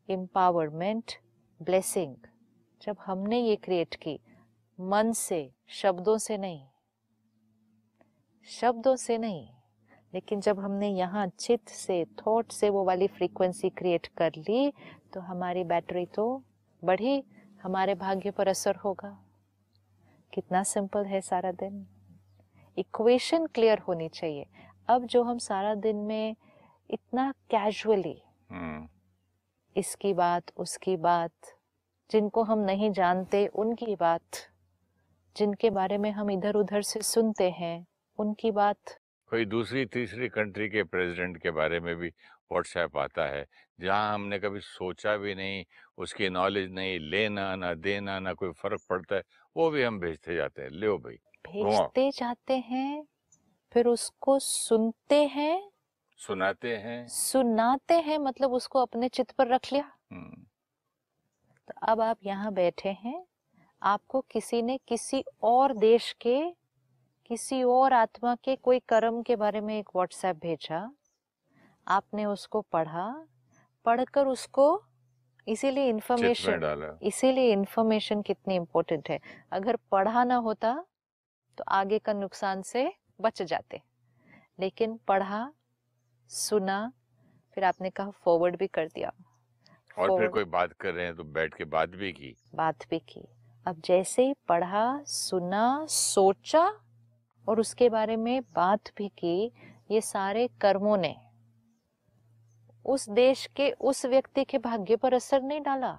empowerment 0.09 1.11
blessing 1.61 2.15
जब 2.81 2.97
हमने 2.99 3.39
ये 3.39 3.55
क्रिएट 3.55 3.95
की, 3.95 4.19
मन 4.79 5.11
से, 5.11 5.51
शब्दों 5.67 6.17
से 6.17 6.37
नहीं 6.37 6.68
शब्दों 8.47 8.95
से 8.95 9.17
नहीं 9.17 9.47
लेकिन 10.13 10.39
जब 10.41 10.59
हमने 10.59 10.89
यहाँ 10.89 11.27
चित्त 11.39 11.69
से 11.69 12.03
थॉट 12.19 12.51
से 12.51 12.69
वो 12.69 12.83
वाली 12.85 13.07
फ्रीक्वेंसी 13.07 13.69
क्रिएट 13.69 14.07
कर 14.17 14.31
ली 14.37 14.71
तो 15.13 15.19
हमारी 15.19 15.63
बैटरी 15.63 16.05
तो 16.05 16.25
बढ़ी 16.83 17.23
हमारे 17.63 17.95
भाग्य 17.95 18.31
पर 18.31 18.47
असर 18.47 18.75
होगा। 18.75 19.17
कितना 20.33 20.63
सिंपल 20.63 21.05
है 21.05 21.21
सारा 21.21 21.51
दिन। 21.51 21.85
इक्वेशन 22.77 23.45
क्लियर 23.45 23.79
होनी 23.79 24.07
चाहिए। 24.09 24.45
अब 24.89 25.05
जो 25.05 25.23
हम 25.23 25.37
सारा 25.37 25.73
दिन 25.75 25.95
में 25.95 26.35
इतना 26.89 27.31
कैजुअली 27.51 28.17
हम्म, 28.51 28.87
इसकी 29.75 30.13
बात 30.13 30.51
उसकी 30.57 30.95
बात 30.97 31.31
जिनको 32.09 32.43
हम 32.43 32.59
नहीं 32.59 32.91
जानते 32.91 33.45
उनकी 33.47 33.95
बात 33.95 34.45
जिनके 35.35 35.69
बारे 35.69 35.97
में 35.97 36.11
हम 36.11 36.31
इधर 36.31 36.55
उधर 36.55 36.81
से 36.81 37.01
सुनते 37.01 37.49
हैं 37.49 37.85
उनकी 38.19 38.51
बात। 38.51 38.77
कोई 39.29 39.45
दूसरी 39.45 39.85
तीसरी 39.85 40.29
कंट्री 40.29 40.69
के 40.69 40.83
प्रेसिडेंट 40.83 41.37
के 41.37 41.51
बारे 41.51 41.79
में 41.79 41.95
भी 41.95 42.07
व्हाट्सएप 42.51 42.97
आता 42.97 43.25
है 43.25 43.45
जहाँ 43.79 44.13
हमने 44.13 44.39
कभी 44.39 44.59
सोचा 44.59 45.17
भी 45.17 45.35
नहीं 45.35 45.65
उसकी 45.97 46.29
नॉलेज 46.29 46.71
नहीं 46.71 46.99
लेना 46.99 47.55
ना 47.55 47.73
देना 47.73 48.19
ना 48.19 48.33
कोई 48.33 48.51
फ़र्क 48.51 48.81
पड़ता 48.89 49.15
है 49.15 49.23
वो 49.57 49.69
भी 49.69 49.83
हम 49.83 49.99
भेजते 49.99 50.35
जाते 50.35 50.61
हैं 50.61 50.69
लो 50.69 50.97
भाई 50.97 51.15
भेजते 51.47 52.11
जाते 52.11 52.57
हैं 52.57 53.05
फिर 53.73 53.87
उसको 53.87 54.39
सुनते 54.39 55.23
हैं। 55.25 55.71
सुनाते 56.17 56.77
हैं। 56.77 57.07
सुनाते 57.07 57.93
हैं 57.93 58.17
मतलब 58.17 58.53
उसको 58.53 58.79
अपने 58.79 59.09
चित्त 59.09 59.31
पर 59.31 59.47
रख 59.47 59.73
लिया। 59.73 59.91
हम्म, 60.11 60.43
तो 61.67 61.73
अब 61.81 62.01
आप 62.01 62.17
यहाँ 62.23 62.53
बैठे 62.53 62.89
हैं 62.89 63.25
आपको 63.81 64.21
किसी 64.21 64.61
ने 64.61 64.79
किसी 64.87 65.23
और 65.43 65.73
देश 65.77 66.15
के 66.21 66.58
किसी 67.29 67.61
और 67.63 67.93
आत्मा 67.93 68.33
के 68.35 68.55
कोई 68.55 68.79
कर्म 68.79 69.21
के 69.21 69.35
बारे 69.35 69.61
में 69.61 69.79
एक 69.79 69.89
व्हाट्सएप 69.95 70.35
भेजा। 70.35 70.79
आपने 71.87 72.25
उसको 72.25 72.61
पढ़ा। 72.61 73.05
पढ़कर 73.85 74.27
उसको 74.27 74.65
इसीलिए 75.47 75.91
डाला। 76.57 76.97
इसीलिए 77.03 77.51
इन्फॉर्मेशन 77.53 78.21
कितनी 78.21 78.55
इम्पोर्टेंट 78.55 79.09
है। 79.09 79.19
अगर 79.51 79.75
पढ़ा 79.91 80.23
ना 80.23 80.35
होता 80.35 80.73
तो 81.57 81.63
आगे 81.67 81.99
का 81.99 82.13
नुकसान 82.13 82.61
से 82.61 82.91
बच 83.21 83.41
जाते। 83.41 83.81
लेकिन 84.59 84.99
पढ़ा 85.07 85.51
सुना 86.29 86.81
फिर 87.57 87.63
आपने 87.63 87.89
कहा 87.89 88.09
फॉरवर्ड 88.09 88.57
भी 88.57 88.67
कर 88.67 88.87
दिया। 88.87 89.11
और 89.97 90.17
फिर 90.19 90.27
कोई 90.27 90.43
बात 90.43 90.73
कर 90.73 90.93
रहे 90.93 91.05
हैं 91.05 91.15
तो 91.15 91.23
बैठ 91.23 91.53
के 91.53 91.63
बात 91.65 91.89
भी 91.89 92.11
की। 92.11 92.35
बात 92.55 92.89
भी 92.89 92.99
की। 92.99 93.27
अब 93.67 93.81
जैसे 93.85 94.25
ही 94.25 94.33
पढ़ा 94.47 95.03
सुना 95.03 95.85
सोचा 95.89 96.69
और 97.49 97.59
उसके 97.59 97.89
बारे 97.89 98.15
में 98.15 98.41
बात 98.55 98.89
भी 98.97 99.07
की 99.19 99.51
ये 99.91 100.01
सारे 100.01 100.47
कर्मों 100.61 100.97
ने। 100.97 101.15
उस 102.85 103.09
देश 103.09 103.45
के 103.55 103.71
उस 103.71 104.05
व्यक्ति 104.05 104.43
के 104.43 104.57
भाग्य 104.57 104.95
पर 104.95 105.13
असर 105.13 105.41
नहीं 105.41 105.61
डाला। 105.61 105.91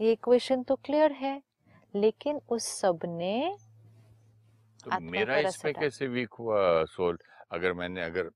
ये 0.00 0.12
इक्वेशन 0.12 0.62
तो 0.62 0.76
क्लियर 0.76 1.12
है 1.12 1.40
लेकिन 1.94 2.40
उस 2.48 2.66
सबने 2.80 3.56
तो 4.84 5.00
मेरा 5.02 5.38
इसमें 5.38 5.72
कैसे 5.74 6.06
वीक 6.06 6.34
हुआ 6.34 6.84
सोल? 6.84 7.18
अगर 7.52 7.72
मैंने 7.72 8.02
अगर 8.02 8.30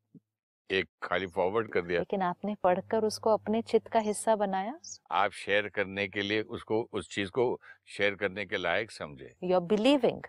एक 0.71 0.89
खाली 1.03 1.27
फॉरवर्ड 1.27 1.69
कर 1.73 1.83
दिया। 1.83 1.99
लेकिन 1.99 2.23
आपने 2.23 2.55
पढ़कर 2.63 3.05
उसको 3.05 3.31
अपने 3.31 3.63
चित्त 3.63 3.89
का 3.89 3.99
हिस्सा 3.99 4.37
बनाया। 4.37 4.79
आप 5.13 5.31
शेयर 5.33 5.69
करने 5.69 6.07
के 6.09 6.23
लिए 6.23 6.43
उसको 6.57 6.81
उस 6.93 7.09
चीज़ 7.09 7.31
को 7.31 7.45
शेयर 7.89 8.15
करने 8.15 8.47
के 8.47 8.57
लायक 8.57 8.91
समझे। 8.91 9.35
यू 9.43 9.55
आर 9.55 9.61
बिलीविंग 9.67 10.23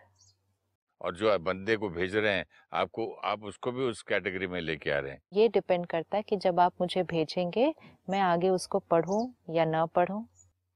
और 1.01 1.15
जो 1.15 1.29
आप 1.29 1.41
बंदे 1.41 1.75
को 1.75 1.89
भेज 1.89 2.15
रहे 2.15 2.33
हैं 2.33 2.45
आपको 2.73 3.11
आप 3.25 3.43
उसको 3.43 3.71
भी 3.71 3.83
उस 3.83 4.01
कैटेगरी 4.01 4.47
में 4.47 4.59
लेके 4.61 4.91
आ 4.91 4.99
रहे 4.99 5.11
हैं? 5.11 5.21
ये 5.33 5.47
डिपेंड 5.47 5.85
करता 5.85 6.17
है 6.17 6.23
कि 6.23 6.37
जब 6.37 6.59
आप 6.59 6.73
मुझे 6.81 7.03
भेजेंगे 7.03 7.73
मैं 8.09 8.19
आगे 8.19 8.49
उसको 8.49 8.79
पढ़ूं 8.79 9.53
या 9.55 9.65
ना 9.65 9.85
पढ़ूं। 9.85 10.23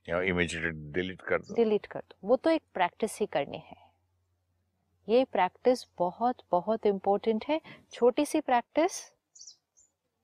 या 0.10 0.22
इमीडिएट 0.22 0.74
डिलीट 0.94 1.22
कर 1.22 1.38
दो? 1.38 1.56
डिलीट 1.56 1.86
कर 1.86 2.00
दो। 2.00 2.28
वो 2.28 2.36
तो 2.36 2.50
एक 2.50 2.62
प्रैक्टिस 2.74 3.20
ही 3.20 3.26
करनी 3.26 3.58
है। 3.58 3.84
ये 5.08 5.24
प्रैक्टिस 5.26 5.86
बहुत 5.98 6.42
बहुत 6.52 6.86
इम्पोर्टेंट 6.86 7.46
है। 7.50 7.60
छोटी 7.94 8.26
सी 8.26 8.42
प्रैक्टिस 8.42 9.02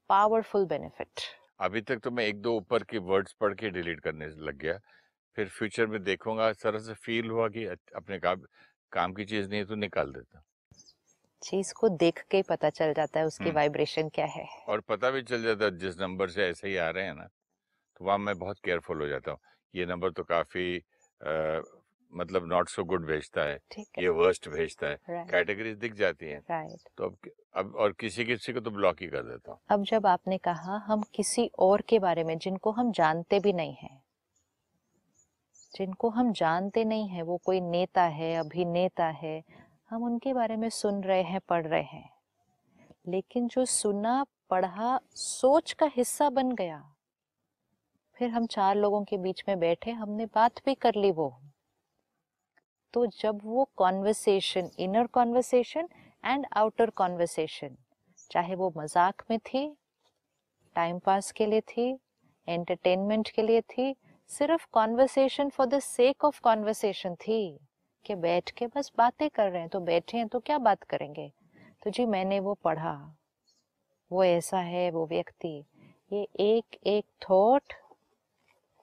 पावरफुल 0.09 0.65
बेनिफिट 0.65 1.21
अभी 1.59 1.81
तक 1.81 1.99
तो 1.99 2.11
मैं 2.11 2.25
एक 2.25 2.41
दो 2.41 2.55
ऊपर 2.55 2.83
के 2.83 2.97
वर्ड्स 2.97 3.33
पढ़ 3.33 3.53
के 3.53 3.69
डिलीट 3.69 3.99
करने 3.99 4.27
लग 4.27 4.57
गया। 4.57 4.79
फिर 5.37 5.47
फ्यूचर 5.47 5.87
में 5.87 6.03
देखूँगा 6.03 6.51
तरह 6.53 6.79
से 6.79 6.93
फील 6.93 7.29
हुआ 7.29 7.47
कि 7.47 7.65
अपने 7.65 8.19
काम 8.19 8.41
काम 8.93 9.13
की 9.13 9.25
चीज़ 9.25 9.49
नहीं 9.49 9.59
है 9.59 9.65
तो 9.65 9.75
निकाल 9.75 10.11
देता। 10.11 10.43
चीज़ 11.43 11.73
को 11.73 11.89
देख 11.89 12.23
के 12.31 12.41
पता 12.41 12.69
चल 12.69 12.93
जाता 12.93 13.19
है 13.19 13.25
उसकी। 13.25 13.51
वाइब्रेशन 13.51 14.09
क्या 14.09 14.25
है। 14.25 14.45
और 14.67 14.79
पता 14.79 15.09
भी 15.11 15.21
चल 15.23 15.43
जाता 15.43 15.65
है 15.65 15.77
जिस 15.77 15.99
नंबर 15.99 16.29
से 16.29 16.47
ऐसे 16.47 16.67
ही 16.67 16.75
आ 16.77 16.89
रहे 16.89 17.05
हैं 17.05 17.13
ना 17.13 17.23
तो 17.99 18.05
वहाँ 18.05 18.17
मैं 18.17 18.37
बहुत 18.39 18.59
केयरफुल 18.65 19.01
हो 19.01 19.07
जाता 19.07 19.31
हूँ। 19.31 19.39
ये 19.73 19.85
नंबर 19.85 20.11
तो 20.11 20.23
काफ़ी 20.23 20.77
आ, 20.77 21.61
मतलब 22.13 22.47
नॉट 22.47 22.69
सो 22.69 22.83
गुड 22.83 23.05
भेजता 23.05 23.41
है 23.41 23.59
ये 23.99 24.07
वर्स्ट 24.09 24.47
भेजता 24.49 24.87
है। 24.87 24.97
कैटेगरीज 25.29 25.77
दिख 25.77 25.93
जाती 25.93 26.25
हैं। 26.25 26.41
तो 26.97 27.05
अब 27.05 27.29
अब 27.55 27.75
और 27.75 27.91
किसी 27.99 28.25
किसी 28.25 28.53
को 28.53 28.59
तो 28.59 28.71
ब्लॉक 28.71 29.01
ही 29.01 29.07
कर 29.07 29.23
देता 29.23 29.51
हूँ। 29.51 29.59
अब 29.69 29.83
जब 29.83 30.05
आपने 30.07 30.37
कहा 30.37 30.77
हम 30.85 31.03
किसी 31.15 31.49
और 31.59 31.81
के 31.81 31.99
बारे 31.99 32.23
में 32.23 32.37
जिनको 32.37 32.71
हम 32.71 32.91
जानते 32.91 33.39
भी 33.39 33.53
नहीं 33.53 33.75
हैं 33.75 34.00
जिनको 35.73 36.09
हम 36.09 36.31
जानते 36.33 36.83
नहीं 36.85 37.07
हैं, 37.07 37.23
वो 37.23 37.37
कोई 37.37 37.61
नेता 37.61 38.03
है, 38.03 38.35
अभिनेता 38.35 39.05
है, 39.05 39.41
हम 39.89 40.03
उनके 40.03 40.33
बारे 40.33 40.55
में 40.55 40.69
सुन 40.69 41.01
रहे 41.03 41.21
हैं, 41.21 41.39
पढ़ 41.49 41.67
रहे 41.67 41.81
हैं। 41.81 42.09
लेकिन 43.07 43.47
जो 43.47 43.65
सुना, 43.65 44.25
पढ़ा, 44.49 44.99
सोच 45.15 45.71
का 45.73 45.89
हिस्सा 45.95 46.29
बन 46.29 46.51
गया, 46.51 46.83
फिर 48.17 48.29
हम 48.29 48.45
चार 48.45 48.75
लोगों 48.75 49.03
के 49.03 49.17
बीच 49.17 49.43
में 49.47 49.59
बैठे, 49.59 49.91
हमने 49.91 50.25
बात 50.25 50.65
भी 50.65 50.75
कर 50.75 50.95
ली 50.95 51.11
वो। 51.11 51.33
तो 52.93 53.05
जब 53.21 53.39
वो 53.43 53.69
conversation 53.77 54.69
inner 54.79 55.07
conversation 55.07 55.87
and 56.23 56.45
outer 56.57 56.89
conversation 56.89 57.77
चाहे 58.31 58.55
वो 58.55 58.71
मज़ाक 58.77 59.23
में 59.29 59.37
थी 59.39 59.65
टाइम 60.75 60.99
पास 60.99 61.31
के 61.31 61.45
लिए 61.45 61.61
थी 61.61 61.89
एंटरटेनमेंट 62.47 63.29
के 63.29 63.41
लिए 63.41 63.61
थी 63.61 63.95
सिर्फ़ 64.31 64.67
conversation 64.71 65.49
for 65.49 65.67
the 65.67 65.79
sake 65.79 66.25
of 66.25 66.41
conversation 66.41 67.15
थी 67.15 67.59
कि 68.05 68.15
बैठ 68.15 68.51
के 68.51 68.67
बस 68.67 68.91
बातें 68.97 69.29
कर 69.29 69.49
रहे 69.51 69.61
हैं 69.61 69.69
तो 69.69 69.79
बैठे 69.79 70.17
हैं 70.17 70.27
तो 70.27 70.39
क्या 70.39 70.57
बात 70.57 70.83
करेंगे? 70.83 71.31
तो 71.83 71.89
जी 71.89 72.05
मैंने 72.05 72.39
वो 72.39 72.53
पढ़ा। 72.53 73.15
वो 74.11 74.23
ऐसा 74.23 74.59
है 74.59 74.91
वो 74.91 75.07
व्यक्ति। 75.07 75.65
ये 76.13 76.27
एक 76.39 76.77
एक 76.87 77.05
थॉट 77.29 77.73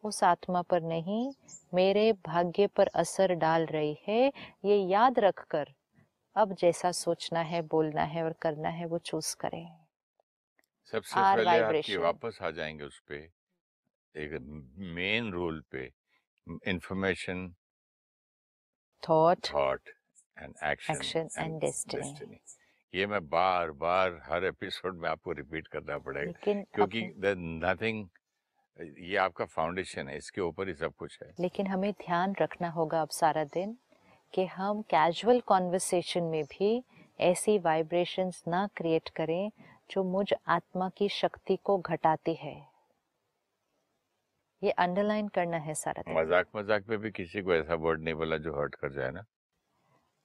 उस 0.05 0.25
आत्मा 0.25 0.62
पर 0.62 0.83
नहीं 0.83 1.33
मेरे 1.75 2.12
भाग्य 2.12 2.67
पर 2.67 2.87
असर 2.87 3.35
डाल 3.35 3.67
रही 3.67 3.99
है 4.09 4.33
ये 4.64 4.76
याद 4.76 5.19
रखकर। 5.19 5.73
अब 6.37 6.55
जैसा 6.55 6.93
सोचना 6.93 7.40
है 7.40 7.62
बोलना 7.62 8.02
है 8.02 8.25
और 8.25 8.33
करना 8.33 8.69
है 8.69 8.87
वो 8.87 8.99
चूज़ 8.99 9.37
करें। 9.37 9.78
सबसे 10.85 11.23
पहले 11.23 11.59
आपकी 11.59 11.97
वापस 11.97 12.38
आ 12.43 12.50
जाएँगे 12.50 12.85
उस 12.85 13.00
पे। 13.00 13.38
एक 14.15 14.38
मेन 14.95 15.33
रूल 15.33 15.62
पे 15.71 15.91
information 16.67 17.55
thought 19.09 19.38
thought 19.55 19.88
and 20.38 20.55
action 20.65 21.29
and 21.38 21.61
destiny. 21.61 22.38
ये 22.95 23.07
मैं 23.07 23.29
बार 23.29 23.71
बार 23.71 24.21
हर 24.25 24.45
एपिसोड 24.45 24.99
में 24.99 25.09
आपको 25.09 25.33
रिपीट 25.33 25.67
करना 25.67 25.99
पड़ेगा 25.99 26.33
क्योंकि 26.75 27.03
नथिंग 27.19 28.09
ये 28.99 29.17
आपका 29.17 29.45
फाउंडेशन 29.45 30.09
है 30.09 30.17
इसके 30.17 30.41
ऊपर 30.41 30.69
ही 30.69 30.75
सब 30.75 30.95
कुछ 30.95 31.19
है। 31.23 31.33
लेकिन 31.41 31.67
हमें 31.67 31.93
ध्यान 31.93 32.35
रखना 32.41 32.69
होगा 32.69 33.03
अब 33.03 33.09
सारा 33.09 33.45
दिन 33.45 33.77
कि 34.35 34.45
हम 34.47 34.83
कैजुअल 34.83 35.41
कॉन्वर्सेशन 35.41 36.23
में 36.23 36.45
भी 36.45 36.83
ऐसी 37.21 37.59
वाइब्रेशंस 37.59 38.43
ना 38.49 38.67
क्रिएट 38.77 39.09
करें 39.09 39.50
जो 39.91 40.05
मुझ 40.05 40.27
आत्मा 40.49 40.88
की 40.88 41.09
शक्ति 41.09 41.57
को 41.65 41.79
घटाती 41.79 42.35
है। 42.35 42.77
ये 44.62 44.71
अंडरलाइन 44.71 45.28
करना 45.28 45.56
है 45.56 45.75
सारा 45.75 46.02
मज़ाक 46.21 46.47
मज़ाक 46.56 46.84
में 46.88 46.99
भी 46.99 47.10
किसी 47.10 47.42
को 47.42 47.54
ऐसा 47.54 47.75
वर्ड 47.75 48.02
नहीं 48.02 48.14
बोला 48.14 48.36
जो 48.36 48.60
हर्ट 48.60 48.75
कर 48.75 48.92
जाए 48.92 49.10
ना? 49.10 49.25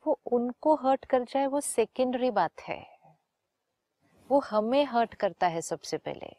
वो 0.06 0.20
उनको 0.32 0.76
हर्ट 0.76 1.06
कर 1.06 1.24
जाए 1.24 1.46
वो 1.48 1.62
सेकेंडरी 1.62 2.32
बात 2.32 2.62
है। 2.62 2.82
वो 4.30 4.40
हमें 4.40 4.86
हर्ट 4.86 5.14
करता 5.14 5.48
है 5.48 5.62
सबसे 5.62 5.98
पहले। 5.98 6.32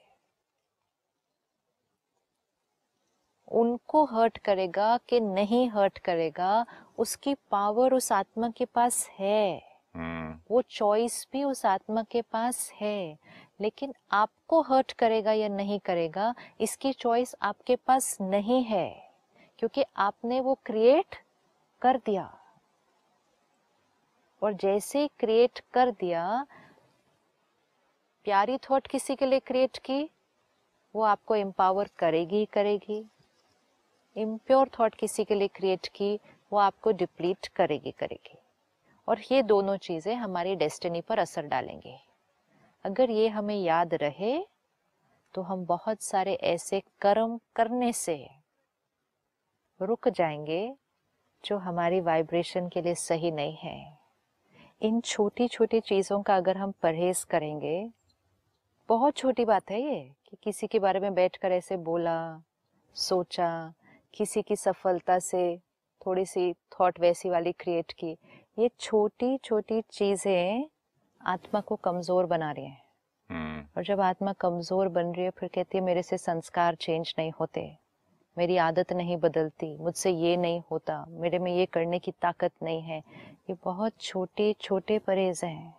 उनको 3.49 4.05
हर्ट 4.05 4.39
करेगा 4.39 4.97
कि 5.09 5.21
नहीं 5.21 5.69
हर्ट 5.71 5.99
करेगा 5.99 6.67
उसकी 6.99 7.35
पावर 7.51 7.95
उस 7.95 8.13
आत्मा 8.13 8.49
के 8.51 8.65
पास 8.65 9.09
है। 9.19 9.63
हम्म। 9.95 10.39
वो 10.51 10.63
चॉइस 10.63 11.27
भी 11.33 11.45
उस 11.45 11.67
आत्मा 11.67 12.03
के 12.03 12.23
पास 12.23 12.71
है। 12.81 13.19
लेकिन 13.61 13.95
आपको 14.11 14.61
हर्ट 14.63 14.93
करेगा 14.93 15.33
या 15.33 15.49
नहीं 15.49 15.79
करेगा, 15.79 16.35
इसकी 16.61 16.93
चॉइस 16.93 17.35
आपके 17.43 17.77
पास 17.77 18.19
नहीं 18.21 18.63
है, 18.65 19.11
क्योंकि 19.59 19.85
आपने 19.97 20.41
वो 20.41 20.59
क्रिएट 20.65 21.17
कर 21.83 21.97
दिया। 21.97 22.39
और 24.43 24.53
जैसे 24.53 25.09
क्रिएट 25.19 25.61
कर 25.73 25.91
दिया, 25.91 26.47
प्यारी 28.25 28.59
थॉट 28.59 28.87
किसी 28.87 29.17
के 29.17 29.27
लिए 29.27 29.39
क्रिएट 29.39 29.79
की, 29.79 30.11
वो 30.95 31.03
आपको 31.03 31.35
एम्पावर 31.35 31.89
करेगी 31.99 32.37
ही 32.37 32.45
करेगी। 32.45 33.05
इम्प्योर 34.17 34.71
थॉट 34.81 34.95
किसी 34.95 35.25
के 35.25 35.35
लिए 35.35 35.49
क्रिएट 35.49 35.87
की, 35.87 36.21
वो 36.53 36.59
आपको 36.59 36.93
डिप्लीट 36.93 37.47
करेगी 37.47 37.91
करेगी। 37.91 38.39
और 39.09 39.21
ये 39.33 39.43
दोनों 39.43 39.77
चीज़ें 39.77 40.15
हमारी 40.15 40.57
डेस्टिनी 40.57 41.01
पर 41.01 41.19
असर 41.19 41.47
डालेंगे। 41.47 42.14
अगर 42.85 43.11
ये 43.11 43.29
हमें 43.29 43.57
याद 43.57 43.95
रहे 43.95 44.39
तो 45.35 45.43
हम 45.43 45.65
बहुत 45.67 46.03
सारे 46.03 46.35
ऐसे 46.35 46.83
कर्म 47.01 47.39
करने 47.57 47.93
से 47.93 48.17
रुक 49.81 50.09
जाएँगे 50.09 50.75
जो 51.45 51.57
हमारी 51.59 52.01
वाइब्रेशन 52.01 52.69
के 52.69 52.83
लिए 52.83 52.95
सही 52.95 53.31
नहीं 53.31 53.57
है। 53.57 53.99
इन 54.83 55.01
छोटी 55.01 55.49
छोटी 55.49 55.81
चीज़ों 55.81 56.23
का 56.23 56.37
अगर 56.37 56.57
हम 56.57 56.73
परहेज 56.83 57.23
करेंगे, 57.25 57.91
बहुत 58.89 59.17
छोटी 59.17 59.45
बात 59.45 59.71
है 59.71 59.81
ये 59.83 60.01
कि 60.29 60.37
किसी 60.43 60.67
के 60.67 60.79
बारे 60.79 61.01
में 61.01 61.15
बैठकर 61.15 61.53
ऐसे 61.53 61.77
बोला, 61.77 62.43
सोचा, 62.97 63.75
किसी 64.15 64.43
की 64.43 64.57
सफलता 64.57 65.19
से 65.19 65.57
थोड़ी 66.07 66.25
सी 66.27 66.53
थॉट 66.53 67.01
वैसी 67.01 67.31
वाली 67.31 67.53
क्रिएट 67.53 67.93
की। 67.93 68.17
ये 68.59 68.71
छोटी 68.81 69.37
छोटी 69.39 69.81
चीज़ें 69.91 70.69
आत्मा 71.25 71.61
को 71.61 71.77
कमज़ोर 71.77 72.27
बना 72.27 72.51
रही 72.53 72.65
हैं। 72.65 72.83
हम्म। 73.31 73.65
और 73.77 73.85
जब 73.85 74.01
आत्मा 74.01 74.33
कमज़ोर 74.33 74.89
बन 74.89 75.13
रही 75.13 75.25
है 75.25 75.31
फिर 75.31 75.49
कहती 75.55 75.79
है 75.79 75.85
मेरे 75.85 76.03
से 76.03 76.19
संस्कार 76.19 76.75
चेंज 76.75 77.15
नहीं 77.19 77.33
होते। 77.41 77.71
मेरी 78.37 78.57
आदत 78.57 78.93
नहीं 78.93 79.17
बदलती 79.17 79.77
मुझसे 79.77 80.11
ये 80.11 80.37
नहीं 80.37 80.61
होता 80.71 81.05
मेरे 81.11 81.39
में 81.39 81.51
ये 81.57 81.67
करने 81.67 81.99
की 81.99 82.13
ताकत 82.13 82.53
नहीं 82.63 82.83
है। 82.83 82.99
ये 83.51 83.57
बहुत 83.65 83.93
छोटे 84.01 84.55
छोटे 84.61 84.99
परहेज 84.99 85.41
हैं। 85.45 85.75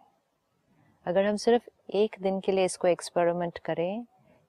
अगर 1.06 1.26
हम 1.26 1.36
सिर्फ़ 1.38 1.70
एक 1.96 2.16
दिन 2.22 2.40
के 2.40 2.52
लिए 2.52 2.66
इसको 2.66 2.88
एक्सपेरिमेंट 2.88 3.58
करें 3.58 4.06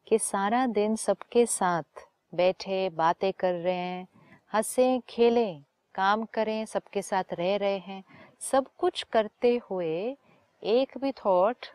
कि 0.06 0.18
सारा 0.18 0.66
दिन 0.66 0.96
सबके 0.96 1.46
साथ 1.46 2.06
बैठे 2.34 2.88
बातें 2.90 3.32
कर 3.32 3.54
रहे 3.54 3.74
हैं 3.74 4.06
हंसें 4.52 5.00
खेलें 5.08 5.62
काम 5.94 6.24
करें 6.24 6.64
सबके 6.66 7.02
साथ 7.02 7.34
रह 7.34 7.56
रहे 7.56 7.78
हैं 7.78 8.02
सब 8.42 8.66
कुछ 8.78 9.02
करते 9.02 9.60
हुए 9.70 10.16
एक 10.62 10.98
भी 10.98 11.12
थॉट 11.12 11.66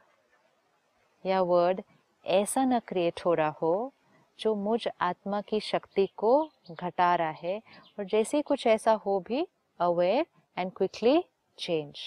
या 1.25 1.41
वर्ड 1.41 1.81
ऐसा 2.25 2.63
ना 2.65 2.79
क्रिएट 2.79 3.21
हो 3.25 3.33
रहा 3.33 3.53
हो 3.61 3.93
जो 4.39 4.55
मुझ 4.55 4.87
आत्मा 5.01 5.41
की 5.41 5.59
शक्ति 5.59 6.05
को 6.17 6.31
घटा 6.71 7.15
रहा 7.15 7.29
है 7.29 7.57
और 7.99 8.05
जैसे 8.05 8.37
ही 8.37 8.43
कुछ 8.43 8.67
ऐसा 8.67 8.91
हो 9.05 9.19
भी 9.19 9.47
aware 9.79 10.25
and 10.57 10.71
quickly 10.77 11.23
change 11.57 11.99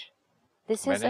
this 0.69 0.87
is 0.87 1.05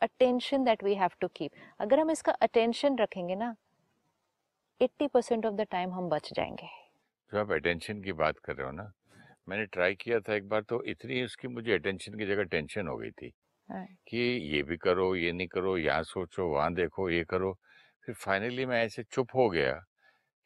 attention 0.00 0.64
that 0.64 0.84
we 0.84 0.94
have 0.94 1.10
to 1.20 1.28
keep 1.28 1.50
अगर 1.80 2.00
हम 2.00 2.10
इसका 2.10 2.32
अटेंशन 2.42 2.98
रखेंगे 2.98 3.34
ना 3.34 3.54
80 4.80 5.08
परसेंट 5.08 5.46
ऑफ़ 5.46 5.54
द 5.54 5.66
टाइम 5.70 5.92
हम 5.92 6.08
बच 6.08 6.32
जाएँगे। 6.32 6.68
जो 7.32 7.38
आप 7.38 7.50
अटेंशन 7.52 8.02
की 8.02 8.12
बात 8.12 8.38
कर 8.38 8.56
रहे 8.56 8.66
हो 8.66 8.72
ना 8.72 8.92
मैंने 9.48 9.66
ट्राई 9.66 9.94
किया 9.94 10.20
था 10.20 10.34
एक 10.34 10.48
बार 10.48 10.62
तो 10.62 10.82
इतनी 10.84 11.22
उसकी 11.24 11.48
मुझे 11.48 11.72
अटेंशन 11.74 12.18
की 12.18 12.26
जगह 12.26 12.44
टेंशन 12.44 12.88
हो 12.88 12.96
गई 12.96 13.10
थी। 13.12 13.32
कि 14.06 14.18
ये 14.48 14.62
भी 14.62 14.76
करो 14.78 15.14
ये 15.16 15.32
नहीं 15.32 15.48
करो 15.48 15.76
यहाँ 15.78 16.02
सोचो 16.04 16.48
वहाँ 16.48 16.72
देखो 16.74 17.08
ये 17.10 17.24
करो। 17.24 17.52
फिर 18.06 18.14
फाइनली 18.16 18.66
मैं 18.66 18.82
ऐसे 18.84 19.02
चुप 19.04 19.34
हो 19.36 19.48
गया 19.50 19.72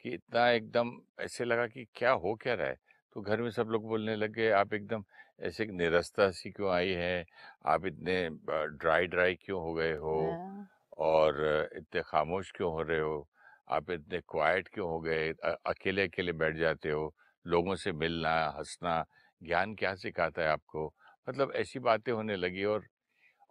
कि 0.05 0.09
इतना 0.11 0.49
एकदम 0.49 0.91
ऐसे 1.21 1.45
लगा 1.45 1.67
कि 1.67 1.85
क्या 1.95 2.11
हो 2.13 2.35
क्या 2.35 2.53
रहा 2.53 2.67
है? 2.67 2.75
तो 3.15 3.21
घर 3.21 3.41
में 3.41 3.49
सब 3.51 3.67
लोग 3.69 3.87
बोलने 3.87 4.15
लग 4.15 4.31
गए 4.31 4.49
आप 4.53 4.73
एकदम 4.73 5.03
ऐसे 5.41 5.65
निरस्ता 5.67 6.29
सी 6.31 6.51
क्यों 6.51 6.71
आई 6.73 6.89
है? 6.91 7.25
आप 7.65 7.85
इतने 7.85 8.29
ड्राई 8.77 9.07
ड्राई 9.07 9.35
क्यों 9.35 9.61
हो 9.61 9.73
गए 9.73 9.93
हो? 9.97 10.17
हाँ, 10.17 10.65
और 10.97 11.69
इतने 11.77 12.01
खामोश 12.01 12.51
क्यों 12.51 12.71
हो 12.73 12.81
रहे 12.81 12.99
हो? 12.99 13.27
आप 13.69 13.89
इतने 13.91 14.19
क्वाइट 14.29 14.67
क्यों 14.67 14.87
हो 14.89 14.99
गए? 15.01 15.29
अकेले 15.65 16.03
अकेले 16.07 16.31
बैठ 16.33 16.55
जाते 16.57 16.89
हो? 16.91 17.13
लोगों 17.45 17.75
से 17.75 17.91
मिलना 17.93 18.33
हंसना 18.57 19.03
ज्ञान 19.41 19.75
क्या 19.75 19.93
सिखाता 19.95 20.41
है 20.41 20.47
आपको? 20.49 20.87
मतलब 21.27 21.51
ऐसी 21.55 21.79
बातें 21.79 22.11
होने 22.13 22.35
लगी 22.35 22.63
और 22.65 22.85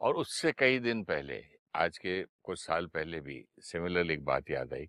और 0.00 0.14
उससे 0.16 0.52
कई 0.58 0.78
दिन 0.78 1.02
पहले 1.04 1.42
आज 1.74 1.98
के 1.98 2.22
कुछ 2.42 2.58
साल 2.58 2.86
पहले 2.86 3.20
भी 3.20 3.44
सिमिलर 3.62 4.10
एक 4.10 4.24
बात 4.24 4.50
याद 4.50 4.72
आई। 4.74 4.86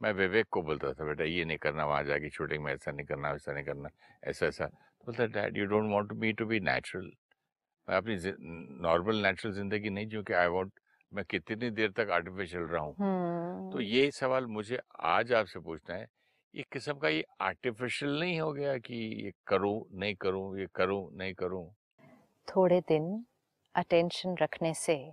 मैं 0.00 0.12
विवेक 0.12 0.46
को 0.50 0.62
बोलता 0.62 0.92
था 0.92 1.04
बेटा 1.04 1.24
ये 1.24 1.44
नहीं 1.44 1.58
करना 1.58 1.84
वहाँ 1.86 2.02
जाके 2.04 2.30
शूटिंग 2.30 2.62
में 2.64 2.72
ऐसा 2.72 2.92
नहीं 2.92 3.06
करना 3.06 3.30
वैसा 3.32 3.52
नहीं 3.52 3.64
करना 3.64 3.88
ऐसा 4.24 4.46
ऐसा 4.46 4.66
बोलता 5.06 5.26
that 5.26 5.56
you 5.58 5.64
don't 5.66 5.90
want 5.92 6.12
me 6.12 6.32
to 6.32 6.46
be 6.46 6.60
natural 6.60 7.10
मैं 7.88 7.96
अपनी 7.96 8.16
नॉर्मल 8.82 9.22
नेचुरल 9.26 9.54
ज़िंदगी 9.54 9.90
नहीं 9.90 10.06
जो 10.08 10.22
कि 10.22 10.32
आई 10.32 10.46
वांट 10.48 10.72
मैं 11.12 11.24
कितनी 11.24 11.70
देर 11.70 11.90
तक 11.90 12.10
आर्टिफिशियल 12.10 12.62
रहा। 12.62 12.82
हूँ 12.82 12.94
तो 12.94 13.02
हम्म। 13.02 13.80
ये 13.80 14.10
सवाल 14.10 14.46
मुझे 14.46 14.78
आज 15.08 15.32
आपसे 15.32 15.60
पूछना 15.60 15.94
है 15.96 16.06
ये 16.54 16.64
किस्म 16.72 16.92
का 16.98 17.08
ये 17.08 17.24
आर्टिफिशियल 17.40 18.18
नहीं 18.20 18.40
हो 18.40 18.52
गया 18.52 18.76
कि 18.78 18.94
ये 19.24 19.32
करूँ 19.46 19.74
नहीं 19.94 20.14
करूँ 20.14 20.58
ये 20.60 20.66
करूँ 20.74 21.02
नहीं 21.16 21.34
करूँ? 21.34 21.64
थोड़े 22.48 22.80
दिन 22.80 23.24
अटेंशन 23.78 24.36
रखने 24.36 24.74
से। 24.74 25.12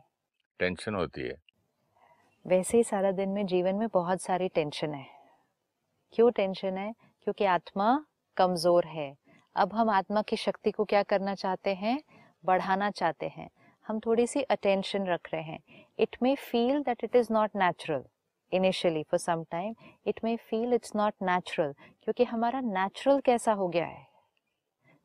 टेंशन 0.60 0.95
होती 0.95 1.21
है। 1.21 1.36
वैसे 2.45 2.78
ही 2.78 2.84
सारा 2.84 3.12
दिन 3.12 3.30
में 3.30 3.45
जीवन 3.45 3.75
में 3.75 3.88
बहुत 3.93 4.21
सारी 4.21 4.47
टेंशन 4.47 4.93
है। 4.93 5.06
क्यों 6.13 6.32
टेंशन 6.32 6.78
है? 6.78 6.93
क्योंकि 7.23 7.45
आत्मा 7.45 8.06
कमज़ोर 8.38 8.86
है। 8.86 9.15
अब 9.56 9.73
हम 9.73 9.89
आत्मा 9.89 10.21
की 10.21 10.36
शक्ति 10.36 10.71
को 10.71 10.86
क्या 10.86 11.04
करना 11.04 11.36
चाहते 11.36 11.73
हैं? 11.73 12.01
बढ़ाना 12.45 12.89
चाहते 12.91 13.28
हैं। 13.28 13.49
हम 13.86 13.99
थोड़ी 13.99 14.28
सी 14.28 14.41
अटेंशन 14.41 15.06
रख 15.06 15.30
रहे 15.34 15.41
हैं। 15.41 15.60
It 15.99 16.15
may 16.23 16.36
feel 16.36 16.82
that 16.84 17.04
it 17.04 17.15
is 17.15 17.34
not 17.34 17.49
natural 17.56 18.04
initially 18.51 19.04
for 19.04 19.19
some 19.19 19.43
time 19.43 19.75
it 20.08 20.19
may 20.23 20.36
feel 20.38 20.73
it's 20.73 20.95
not 20.95 21.13
natural 21.21 21.73
क्योंकि 22.04 22.23
हमारा 22.23 22.62
नेचुरल 22.62 23.19
कैसा 23.19 23.54
हो 23.54 23.67
गया 23.67 23.86
है? 23.86 24.14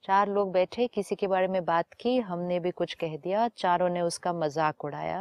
चार 0.04 0.28
लोग 0.28 0.52
बैठे 0.52 0.86
किसी 0.86 1.14
के 1.14 1.26
बारे 1.26 1.48
में 1.48 1.64
बात 1.64 1.92
की 1.94 2.16
हमने 2.22 2.58
भी 2.60 2.70
कुछ 2.72 2.94
कह 2.94 3.16
दिया 3.16 3.46
चारों 3.56 3.88
ने 3.88 4.00
उसका 4.02 4.32
मज़ाक 4.32 4.84
उड़ाया 4.84 5.20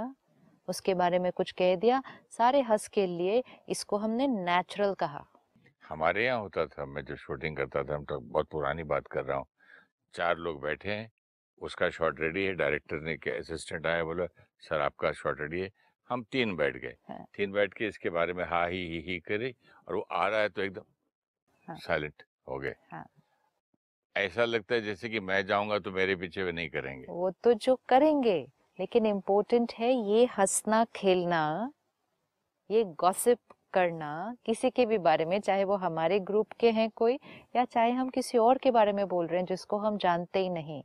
उसके 0.68 0.94
बारे 0.94 1.20
में 1.20 1.32
कुछ 1.32 1.52
कह 1.52 1.76
दिया 1.76 2.02
सारे 2.30 2.62
हंस 2.62 2.88
के 2.88 3.06
लिए 3.08 3.44
इसको 3.70 3.98
हमने 3.98 4.28
नेचुरल 4.28 4.94
कहा 4.94 5.26
हमारे 5.84 6.26
यहाँ 6.26 6.40
होता 6.40 6.66
था 6.68 6.86
मैं 6.86 7.04
जो 7.06 7.16
शूटिंग 7.18 7.58
करता 7.58 7.84
था 7.84 7.96
हम 7.96 8.06
तो 8.06 8.20
बहुत 8.20 8.48
पुरानी 8.52 8.84
बात 8.86 9.08
कर 9.08 9.24
रहा 9.24 9.38
हूँ 9.38 9.46
चार 10.14 10.38
लोग 10.38 10.62
बैठे 10.62 10.90
हैं 10.90 11.10
उसका 11.62 11.90
शॉट 11.90 12.20
रेडी 12.20 12.44
है 12.44 12.54
डायरेक्टर 12.56 13.02
ने 13.02 13.18
क्या 13.18 13.36
असिस्टेंट 13.38 13.88
आया 13.88 14.04
बोला 14.04 14.26
सर 14.64 14.82
आपका 14.82 15.12
शॉट 15.14 15.42
रेडी 15.42 15.62
है 15.62 15.70
हम 16.10 16.24
तीन 16.32 16.56
बैठ 16.56 16.78
गए 16.78 16.96
हाँ। 17.10 17.24
तीन 17.36 17.52
बैठ 17.52 17.74
के 17.74 17.88
इसके 17.88 18.10
बारे 18.12 18.34
में 18.34 18.44
हा 18.46 18.66
ही 18.66 18.86
ही 18.88 19.00
ही 19.08 19.20
करे 19.22 19.54
और 19.88 19.96
वो 19.96 20.02
आ 20.02 20.28
रहा 20.28 20.42
है 20.42 20.50
तो 20.50 20.62
एकदम 20.62 20.86
हाँ। 21.68 21.78
साइलेंट 21.78 22.24
हो 22.48 22.60
गए 22.60 22.76
हाँ। 22.92 23.06
ऐसा 24.16 24.46
लगता 24.46 24.76
है 24.76 24.82
जैसे 24.82 25.10
कि 25.10 25.20
मैं 25.20 25.46
जाऊँगा 25.46 25.80
तो 25.80 25.92
मेरे 25.92 26.16
पीछे 26.16 26.44
वे 26.44 26.52
नहीं 26.52 26.70
करेंगे। 26.70 27.06
वो 27.10 27.30
तो 27.44 27.54
जो 27.54 27.80
करेंगे 27.90 28.40
लेकिन 28.80 29.06
इम्पोर्टेंट 29.06 29.74
है 29.74 29.94
ये 29.94 30.26
हंसना 30.38 30.84
खेलना 30.96 31.72
ये 32.70 32.84
गॉसिप 33.00 33.40
करना 33.74 34.36
किसी 34.46 34.70
के 34.70 34.86
भी 34.86 34.98
बारे 34.98 35.26
में 35.26 35.40
चाहे 35.40 35.64
वो 35.64 35.76
हमारे 35.76 36.20
ग्रुप 36.20 36.52
के 36.60 36.70
हैं 36.72 36.90
कोई 36.96 37.18
या 37.56 37.66
चाहे 37.66 37.92
हम 37.92 38.10
किसी 38.10 38.38
और 38.38 38.58
के 38.58 38.72
बारे 38.72 38.94
में 38.94 39.08
बोल 39.08 39.28
रहे 39.28 39.40
हैं 39.40 39.46
जिसको 39.46 39.78
हम 39.78 39.98
जानते 39.98 40.40
ही 40.40 40.50
नहीं। 40.50 40.82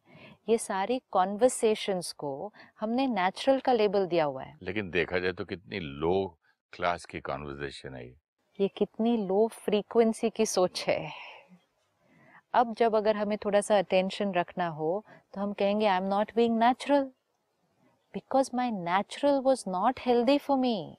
ये 0.49 0.59
सारी 0.59 1.01
कॉन्वर्सेशंस 1.11 2.13
को 2.13 2.53
हमने 2.81 3.07
नेचुरल 3.07 3.61
का 3.61 3.73
लेबल 3.73 4.07
दिया 4.07 4.25
हुआ 4.25 4.43
है। 4.43 4.57
लेकिन 4.63 4.91
देखा 4.91 5.19
जाए 5.19 5.33
तो 5.33 5.45
कितनी 5.45 5.81
लो 5.81 6.39
क्लास 6.73 7.05
की 7.05 7.21
कॉन्वर्जेशन 7.21 7.95
है 7.95 8.07
ये। 8.07 8.17
ये 8.59 8.69
कितनी 8.69 9.17
लो 9.17 9.47
फ्रीक्वेंसी 9.55 10.31
की 10.31 10.47
सोच 10.47 10.85
है। 10.89 11.34
अब 12.55 12.75
जब 12.75 12.95
अगर 12.95 13.17
हमें 13.17 13.37
थोड़ा 13.45 13.61
सा 13.61 13.79
अटेंशन 13.79 14.33
रखना 14.33 14.69
हो 14.69 15.05
तो 15.35 15.41
हम 15.41 15.53
कहेंगे 15.53 15.87
I 15.87 15.97
am 15.97 16.05
not 16.05 16.31
being 16.37 16.59
natural 16.59 17.03
because 18.15 18.51
my 18.55 18.71
natural 18.71 19.39
was 19.39 19.65
not 19.69 20.01
healthy 20.01 20.39
for 20.39 20.59
me 20.59 20.97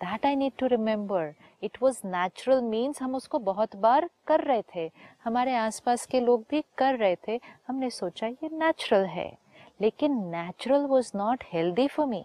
that 0.00 0.26
I 0.26 0.36
need 0.36 0.52
to 0.58 0.66
remember 0.66 1.34
it 1.62 1.78
was 1.82 2.00
natural 2.06 2.60
means 2.62 3.02
हम 3.02 3.14
उसको 3.14 3.38
बहुत 3.38 3.76
बार 3.76 4.08
कर 4.26 4.40
रहे 4.40 4.62
थे। 4.74 4.90
हमारे 5.24 5.54
आसपास 5.54 6.06
के 6.06 6.20
लोग 6.20 6.44
भी 6.50 6.62
कर 6.78 6.96
रहे 6.96 7.16
थे। 7.28 7.40
हमने 7.68 7.90
सोचा, 7.90 8.26
ये 8.26 8.48
नेचुरल 8.52 9.04
है. 9.06 9.32
लेकिन 9.80 10.24
natural 10.26 10.84
was 10.86 11.10
not 11.16 11.44
healthy 11.52 11.86
for 11.88 12.06
me 12.06 12.24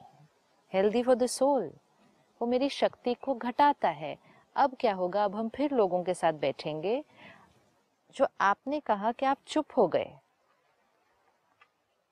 healthy 0.74 1.04
for 1.04 1.16
the 1.16 1.26
soul 1.26 1.72
वो 2.42 2.48
मेरी 2.48 2.70
शक्ति 2.70 3.14
को 3.14 3.34
घटाता 3.36 3.90
है। 3.90 4.16
अब 4.56 4.76
क्या 4.80 4.94
होगा? 4.94 5.24
अब 5.24 5.36
हम 5.36 5.50
फिर 5.50 5.74
लोगों 5.74 6.04
के 6.04 6.14
साथ 6.14 6.34
बैठेंगे। 6.34 7.04
जो 8.15 8.28
आपने 8.41 8.80
कहा 8.80 9.12
कि 9.12 9.26
आप 9.26 9.38
चुप 9.47 9.78
हो 9.78 9.88
गए। 9.88 10.12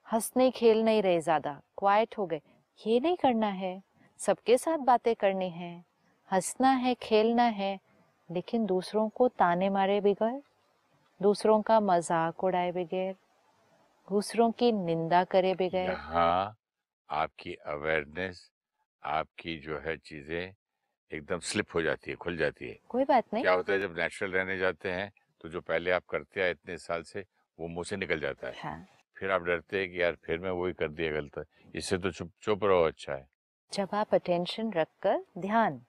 हंसने 0.08 0.50
खेल 0.52 0.84
नहीं 0.84 1.02
रहे 1.02 1.20
ज़्यादा 1.22 1.62
क्वाइट 1.78 2.18
हो 2.18 2.26
गए। 2.26 2.42
ये 2.80 3.00
नहीं 3.00 3.16
करना 3.16 3.48
है। 3.48 3.82
सबके 4.20 4.58
साथ 4.58 4.78
बातें 4.78 5.14
करनी 5.16 5.50
है। 5.50 5.74
हंसना 6.30 6.70
है 6.70 6.94
खेलना 7.02 7.44
है 7.44 7.80
लेकिन 8.30 8.66
दूसरों 8.66 9.08
को 9.10 9.28
ताने 9.30 9.70
मारे 9.70 10.00
बगैर 10.02 10.42
दूसरों 11.20 11.62
का 11.62 11.80
मज़ाक 11.80 12.44
उड़ाए 12.44 12.72
बगैर 12.72 13.16
दूसरों 14.08 14.52
की 14.52 14.72
निंदा 14.72 15.24
करे 15.24 15.54
बगैर। 15.54 15.90
हाँ 15.92 16.56
आपकी 17.10 17.54
अवेयरनेस 17.54 18.50
आपकी 19.04 19.58
जो 19.58 19.80
है 19.80 19.96
चीज़ें 19.98 20.54
एकदम 21.12 21.40
स्लिप 21.40 21.76
हो 21.76 21.82
जाती 21.82 22.12
है 22.12 22.16
खुल 22.16 22.38
जाती 22.38 22.70
है। 22.70 22.80
कोई 22.90 23.04
बात 23.04 23.34
नहीं। 23.34 23.44
क्या 23.44 23.54
होता 23.54 23.74
है 23.74 23.80
जब 23.80 23.98
नेचुरल 23.98 24.32
रहने 24.32 24.58
जाते 24.58 24.92
हैं 24.92 25.12
तो 25.42 25.50
जो 25.50 25.62
पहले 25.62 25.92
आप 25.92 26.06
करते 26.06 26.42
आए 26.42 26.52
इतने 26.52 26.78
साल 26.78 27.04
से 27.04 27.26
वो 27.60 27.68
मुँह 27.68 27.84
से 27.84 27.98
निकल 27.98 28.20
जाता 28.20 28.48
है। 28.48 28.54
हाँ। 28.58 28.88
फिर 29.18 29.32
आप 29.32 29.42
डरते 29.42 29.80
हैं 29.80 29.90
कि 29.92 30.02
यार 30.02 30.18
फिर 30.26 30.40
मैं 30.40 30.52
वही 30.52 30.74
कर 30.74 30.88
दिया 30.88 31.12
गलत। 31.12 31.46
इससे 31.76 31.98
तो 31.98 32.12
चुप 32.12 32.32
चुप 32.42 32.64
रहो 32.64 32.84
अच्छा 32.84 33.14
है। 33.14 33.28
जब 33.72 33.90
आप 33.94 34.14
अटेंशन 34.14 34.72
रखकर 34.74 35.24
ध्यान 35.38 35.82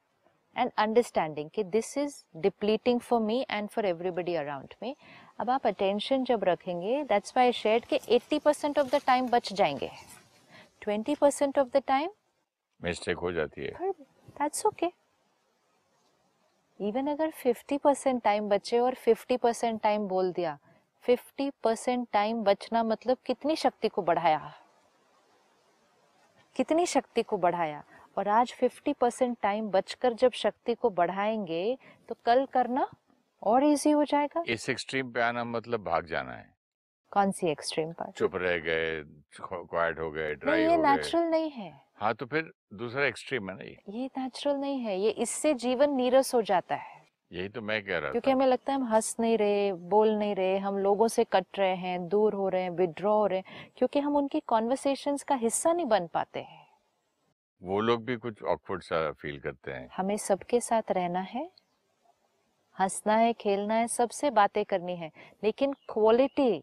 एंड 0.57 0.71
अंडरस्टैंडिंग 0.79 1.51
कि 1.51 1.65
this 1.65 1.97
is 1.99 2.15
depleting 2.37 3.01
for 3.01 3.21
me 3.21 3.41
and 3.51 3.69
for 3.69 3.87
everybody 3.87 4.35
around 4.35 4.75
me 4.83 4.95
अब 5.41 5.51
आप 5.51 5.67
अटेंशन 5.67 6.25
जब 6.25 6.45
रखेंगे 6.45 7.03
दैट्स 7.05 7.37
वाई 7.37 7.53
शेड 7.53 7.85
के 7.85 7.99
80 8.19 8.39
परसेंट 8.39 8.79
ऑफ़ 8.79 8.97
द 8.97 9.01
टाइम 9.07 9.29
बच 9.29 9.53
जाएँगे। 9.53 9.91
20 10.89 11.19
percent 11.19 11.59
of 11.59 11.69
the 11.69 11.83
time 11.87 12.11
mistake 12.81 13.19
हो 13.19 13.33
जाती 13.33 13.65
है। 13.65 13.91
दैट्स 13.91 14.67
ओके 14.67 14.87
इवन 16.83 17.07
अगर 17.07 17.31
50 17.31 17.79
परसेंट 17.79 18.23
टाइम 18.23 18.49
बचे 18.49 18.79
और 18.79 18.95
50 18.95 19.37
परसेंट 19.37 19.83
टाइम 19.83 20.09
बोल 20.09 20.33
दिया 20.33 20.59
50 21.09 21.51
परसेंट 21.63 22.09
टाइम 22.13 22.43
बचना 22.45 22.83
मतलब 22.83 23.17
कितनी 23.27 23.57
शक्ति 23.57 23.89
को 23.89 24.03
बढ़ाया? 24.03 24.53
कितनी 26.57 26.87
शक्ति 26.87 27.23
को 27.23 27.37
बढ़ाया? 27.37 27.85
और 28.19 28.29
आज 28.29 28.55
50 28.63 28.95
परसेंट 28.95 29.39
टाइम 29.43 29.69
बचकर 29.71 30.13
जब 30.13 30.33
शक्ति 30.33 30.75
को 30.75 30.91
बढ़ाएँगे 30.91 31.79
तो 32.09 32.17
कल 32.25 32.47
करना 32.47 32.91
और 33.43 33.65
इजी 33.65 33.91
हो 33.91 34.05
जाएगा। 34.05 34.45
इस 34.47 34.69
एक्सट्रीम 34.71 35.13
पे 35.13 35.21
आना 35.21 35.45
मतलब 35.45 35.85
भाग 35.85 36.07
जाना 36.07 36.33
है। 36.33 36.55
कौन 37.11 37.31
सी 37.31 37.49
एक्सट्रीम 37.49 37.93
पर? 37.93 38.11
चुप 38.11 38.35
रह 38.35 38.59
गए 38.59 39.03
क्वाइट 39.41 39.99
हो 39.99 40.11
गए 40.11 40.27
नहीं 40.27 40.37
ड्राई 40.37 40.61
ये 40.61 40.77
हो 40.77 40.83
गए। 40.83 40.97
नेचुरल 40.97 41.25
नहीं 41.25 41.51
है। 41.51 41.82
हाँ 42.03 42.13
तो 42.15 42.27
फिर 42.27 42.51
दूसरा 42.75 43.05
एक्सट्रीम 43.07 43.51
है 43.51 43.55
ना 43.57 43.65
ये। 43.65 43.77
ये 43.91 44.07
नेचुरल 44.19 44.57
नहीं 44.57 44.79
है 44.81 44.99
ये 45.01 45.11
इससे 45.25 45.53
जीवन 45.55 45.91
नीरस 45.91 46.35
हो 46.35 46.41
जाता 46.43 46.75
है। 46.75 47.01
यही 47.31 47.49
तो 47.49 47.61
मैं 47.63 47.81
कह 47.83 47.99
रहा 47.99 48.11
क्योंकि 48.11 48.31
हमें 48.31 48.47
लगता 48.47 48.73
है 48.73 48.79
हम 48.79 48.87
हंस 48.87 49.15
नहीं 49.21 49.37
रहे 49.39 49.73
बोल 49.73 50.15
नहीं 50.15 50.35
रहे 50.35 50.57
हम 50.59 50.79
लोगों 50.79 51.09
से 51.09 51.25
कट 51.25 51.59
रहे 51.59 51.75
हैं 51.75 52.09
दूर 52.09 52.35
हो 52.35 52.49
रहे 52.49 52.63
हैं 52.63 52.71
विड्रॉ 52.71 53.13
हो 53.13 53.27
रहे 53.27 53.39
हैं 53.39 53.71
क्योंकि 53.77 53.99
हम 53.99 54.17
उनकी 54.17 54.41
कॉन्वर्सेशंस 54.47 55.23
का 55.23 55.35
हिस्सा 55.35 55.73
नहीं 55.73 55.87
बन 55.87 56.07
पाते 56.07 56.41
हैं। 56.41 56.61
वो 57.63 57.81
लोग 57.81 58.05
भी 58.05 58.17
कुछ 58.17 58.43
ऑकवर्ड 58.43 58.83
सा 58.83 59.11
फील 59.13 59.39
करते 59.39 59.73
हैं। 59.73 59.89
हमें 59.97 60.17
सबके 60.17 60.61
साथ 60.61 60.91
रहना 60.91 61.21
है 61.21 61.51
हंसना 62.77 63.17
है 63.17 63.33
खेलना 63.33 63.75
है 63.75 63.87
सबसे 63.89 64.31
बातें 64.31 64.65
करनी 64.65 64.97
है 64.97 65.11
लेकिन 65.45 65.73
quality 65.89 66.59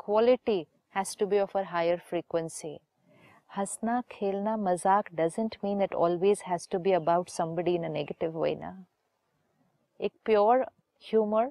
quality 0.00 0.58
has 0.94 1.16
to 1.18 1.26
be 1.26 1.38
of 1.38 1.56
a 1.58 1.62
higher 1.62 1.98
frequency 1.98 2.78
हंसना, 3.56 4.00
खेलना, 4.10 4.56
मज़ाक 4.58 5.08
doesn't 5.14 5.56
mean 5.64 5.82
it 5.82 5.94
always 5.96 6.42
has 6.46 6.68
to 6.70 6.78
be 6.78 6.92
about 6.92 7.30
somebody 7.30 7.74
in 7.74 7.84
a 7.84 7.88
negative 7.88 8.38
way 8.42 8.54
ना। 8.54 8.72
एक 10.00 10.12
प्योर 10.24 10.62
ह्यूमर 11.04 11.50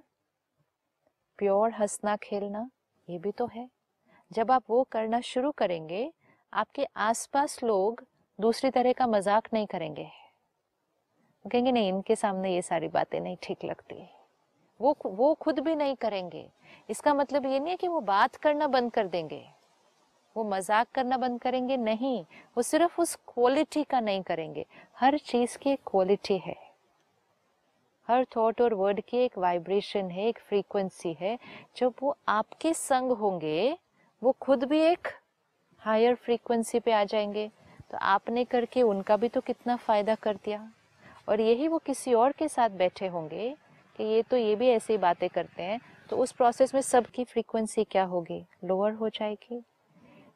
प्योर 1.40 1.72
हंसना, 1.72 2.16
खेलना, 2.16 2.70
ये 3.08 3.18
भी 3.20 3.32
तो 3.32 3.50
है। 3.54 3.68
जब 4.32 4.52
आप 4.52 4.64
वो 4.70 4.84
करना 4.92 5.20
शुरू 5.22 5.52
करेंगे, 5.52 6.12
आपके 6.54 6.86
आसपास 6.98 7.64
लोग 7.64 8.04
दूसरी 8.40 8.70
तरह 8.70 8.94
का 8.94 9.08
मज़ाक 9.08 9.48
नहीं 9.54 9.68
करेंगे। 9.68 10.04
वो 10.04 11.50
कहेंगे, 11.50 11.72
नहीं, 11.72 11.90
इनके 11.90 12.16
सामने 12.16 12.54
ये 12.54 12.62
सारी 12.62 12.88
बातें 12.90 13.20
नहीं 13.20 13.38
ठीक 13.44 13.66
लगती। 13.66 14.04
वो 14.80 14.96
वो 15.06 15.34
खुद 15.34 15.60
भी 15.60 15.76
नहीं 15.76 15.96
करेंगे। 15.96 16.48
इसका 16.90 17.14
मतलब 17.14 17.46
ये 17.46 17.60
नहीं 17.60 17.72
है 17.72 17.78
कि 17.78 17.88
वो 17.88 18.00
बात 18.04 18.36
करना 18.36 18.68
बंद 18.68 18.92
कर 18.92 19.08
देंगे। 19.08 19.46
वो 20.36 20.44
मज़ाक 20.44 20.88
करना 20.96 21.18
बंद 21.18 21.42
करेंगे? 21.42 21.78
नहीं, 21.78 22.24
वो 22.58 22.62
सिर्फ़ 22.62 23.02
उस 23.02 23.16
क्वालिटी 23.28 23.84
का 23.84 24.00
नहीं 24.00 24.22
करेंगे। 24.22 24.66
हर 25.00 25.18
चीज़ 25.18 25.58
की 25.58 25.76
क्वालिटी 25.76 26.38
है। 26.38 26.56
हर 28.08 28.26
थॉट 28.36 28.62
और 28.62 28.74
वर्ड 28.74 29.02
की 29.02 29.18
एक 29.18 29.38
वाइब्रेशन 29.38 30.10
है, 30.10 30.28
एक 30.28 30.40
फ्रीक्वेंसी 30.40 31.16
है। 31.20 31.38
जब 31.78 31.94
वो 32.02 32.16
आपके 32.28 32.74
संग 32.74 33.12
होंगे, 33.12 33.78
वो 34.22 34.32
खुद 34.32 34.64
भी 34.64 34.80
एक 34.80 35.08
हायर 35.82 36.16
फ्रीक्वेंसी 36.16 36.80
पे 36.80 36.92
आ 36.92 37.04
जाएँगे। 37.04 37.48
तो 37.92 37.98
आपने 37.98 38.44
करके 38.46 38.82
उनका 38.82 39.18
भी 39.18 39.28
तो 39.30 39.42
कितना 39.42 39.76
फ़ायदा 39.76 40.16
कर 40.16 40.36
दिया। 40.36 40.70
और 41.30 41.42
यही 41.42 41.68
वो 41.68 41.78
किसी 41.78 42.14
और 42.14 42.32
के 42.32 42.48
साथ 42.48 42.70
बैठे 42.70 43.08
होंगे 43.08 43.56
कि 43.96 44.04
ये 44.04 44.22
तो 44.22 44.38
ये 44.38 44.56
भी 44.56 44.70
ऐसी 44.70 44.98
बातें 44.98 45.30
करते 45.30 45.64
हैं 45.64 45.80
तो 46.10 46.18
उस 46.18 46.32
प्रोसेस 46.32 46.74
में 46.76 46.82
सबकी 46.82 47.24
फ्रीक्वेंसी 47.24 47.84
क्या 47.84 48.04
होगी? 48.04 48.44
लोअर 48.64 48.94
हो 48.94 49.10
जाएगी। 49.10 49.64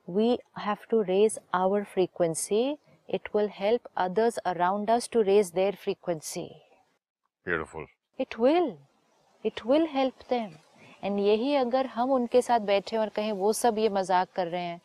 We 0.08 0.38
have 0.60 0.86
to 0.90 1.02
raise 1.02 1.40
our 1.54 1.84
frequency 1.84 2.62
it 3.10 3.30
will 3.36 3.50
help 3.54 3.88
others 3.98 4.38
around 4.46 4.92
us 4.92 5.10
to 5.14 5.22
raise 5.22 5.52
their 5.56 5.76
frequency 5.76 6.48
beautiful 7.46 7.86
it 8.20 8.40
will 8.40 8.76
it 9.46 9.66
will 9.66 9.88
help 9.92 10.24
them 10.30 10.52
and 11.04 11.20
यही 11.20 11.54
अगर 11.56 11.86
हम 11.86 12.12
उनके 12.12 12.42
साथ 12.42 12.60
बैठे 12.66 12.98
और 12.98 13.10
कहें 13.10 13.32
वो 13.32 13.52
सब 13.54 13.78
ये 13.78 13.90
मज़ाक 13.90 14.30
कर 14.36 14.48
रहे 14.48 14.62
हैं 14.62 14.80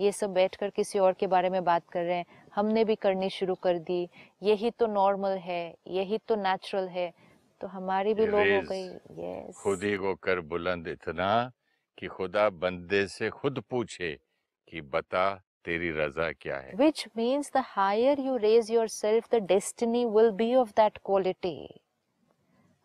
ये 0.00 0.12
सब 0.12 0.32
बैठकर 0.34 0.70
किसी 0.70 0.98
और 0.98 1.12
के 1.20 1.26
बारे 1.26 1.50
में 1.50 1.62
बात 1.64 1.88
कर 1.92 2.04
रहे 2.04 2.16
हैं 2.16 2.26
हमने 2.54 2.84
भी 2.84 2.94
करनी 2.94 3.30
शुरू 3.30 3.54
कर 3.62 3.78
दी 3.88 4.08
यही 4.42 4.70
तो 4.70 4.86
नॉर्मल 4.86 5.36
है 5.38 5.62
यही 5.86 6.18
तो 6.28 6.36
नेचुरल 6.36 6.88
है 6.88 7.12
तो 7.60 7.66
हमारी 7.66 8.14
भी 8.14 8.26
लोग 8.26 8.40
हो 8.40 8.60
गई। 8.68 8.86
यस 9.18 9.56
खुद 9.56 9.82
ही 9.84 9.96
को 9.96 10.14
कर 10.22 10.40
बुलंद 10.50 10.88
इतना 10.88 11.28
कि 11.98 12.06
खुदा 12.06 12.48
बंदे 12.62 13.06
से 13.08 13.30
खुद 13.30 13.62
पूछे 13.70 14.16
कि 14.70 14.80
बता 14.80 15.42
तेरी 15.64 15.90
रजा 15.90 16.32
क्या 16.32 16.56
है? 16.56 16.72
Which 16.72 17.08
means 17.18 17.56
the 17.56 18.18
you 18.20 18.36
raise 18.36 18.70
yourself 18.88 19.34
the 19.34 19.34
destiny 19.34 20.04
will 20.04 20.30
be 20.30 20.54
of 20.54 20.72
that 20.72 20.94
quality. 21.10 21.66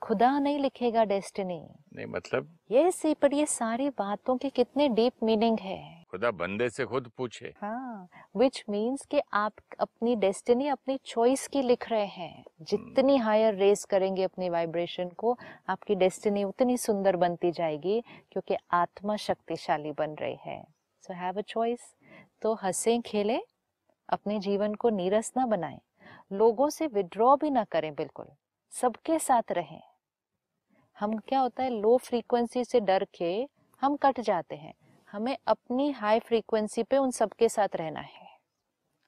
खुदा 0.02 0.40
नहीं 0.40 0.60
लिखेगा 0.60 1.04
डेस्टिनी 1.04 1.68
नहीं 1.96 2.06
मतलब? 2.06 2.58
यस 2.72 3.02
पर 3.06 3.34
ये 3.34 3.46
सारी 3.46 3.90
बातों 3.90 4.38
के 4.38 4.50
कितने 4.50 4.90
डीप 4.90 5.14
मीनिंग 5.24 5.60
है। 5.60 6.04
खुदा 6.12 6.32
बंदे 6.32 6.70
से 6.70 6.86
खुद 6.86 7.12
पूछे। 7.18 7.54
हाँ 7.62 8.08
विच 8.36 8.66
मीन्स 8.70 9.06
कि 9.06 9.22
आप 9.34 9.54
अपनी 9.80 10.16
डेस्टिनी 10.16 10.68
अपनी 10.68 11.00
चॉइस 11.06 11.48
की 11.48 11.62
लिख 11.62 11.90
रहे 11.90 12.06
हैं। 12.06 12.44
जितनी 12.62 13.18
हायर 13.18 13.54
रेस 13.54 13.86
करेंगे 13.86 14.24
अपनी 14.24 14.50
वाइब्रेशन 14.50 15.10
को 15.10 15.38
आपकी 15.70 15.96
डेस्टिनी 15.96 16.44
उतनी 16.44 16.78
सुंदर 16.78 17.16
बनती 17.16 17.52
जाएगी 17.52 18.04
क्योंकि 18.32 18.56
आत्मा 18.72 19.16
शक्तिशाली 19.16 19.92
बन 19.92 20.12
रही 20.12 20.38
है। 20.46 20.73
सो 21.08 21.14
हैव 21.14 21.38
अ 21.38 21.42
चॉइस 21.42 21.94
तो 22.42 22.54
हंसे, 22.54 22.98
खेले, 23.00 23.40
अपने 24.10 24.40
जीवन 24.40 24.74
को 24.74 24.90
नीरस 24.90 25.32
ना 25.38 25.46
बनाएँ। 25.46 25.80
लोगों 26.34 26.70
से 26.70 26.88
विड्रॉ 26.88 27.36
भी 27.36 27.50
ना 27.50 27.64
करें 27.64 27.94
बिल्कुल। 27.96 28.26
सबके 28.74 29.20
साथ 29.20 29.52
रहें। 29.52 29.82
हम 30.98 31.18
क्या 31.18 31.40
होता 31.40 31.64
है 31.64 31.70
लो 31.70 31.98
फ्रीक्वेंसी 31.98 32.64
से 32.66 32.80
डर 32.80 33.06
के 33.16 33.34
हम 33.82 33.96
कट 33.96 34.20
जाते 34.20 34.56
हैं। 34.56 34.74
हमें 35.14 35.38
अपनी 35.48 35.92
हाई 35.92 36.20
फ्रीक्वेंसी 36.20 36.84
पे 36.84 36.98
उन 36.98 37.12
सबके 37.12 37.50
साथ 37.50 37.76
रहना 37.76 38.00
है। 38.00 38.28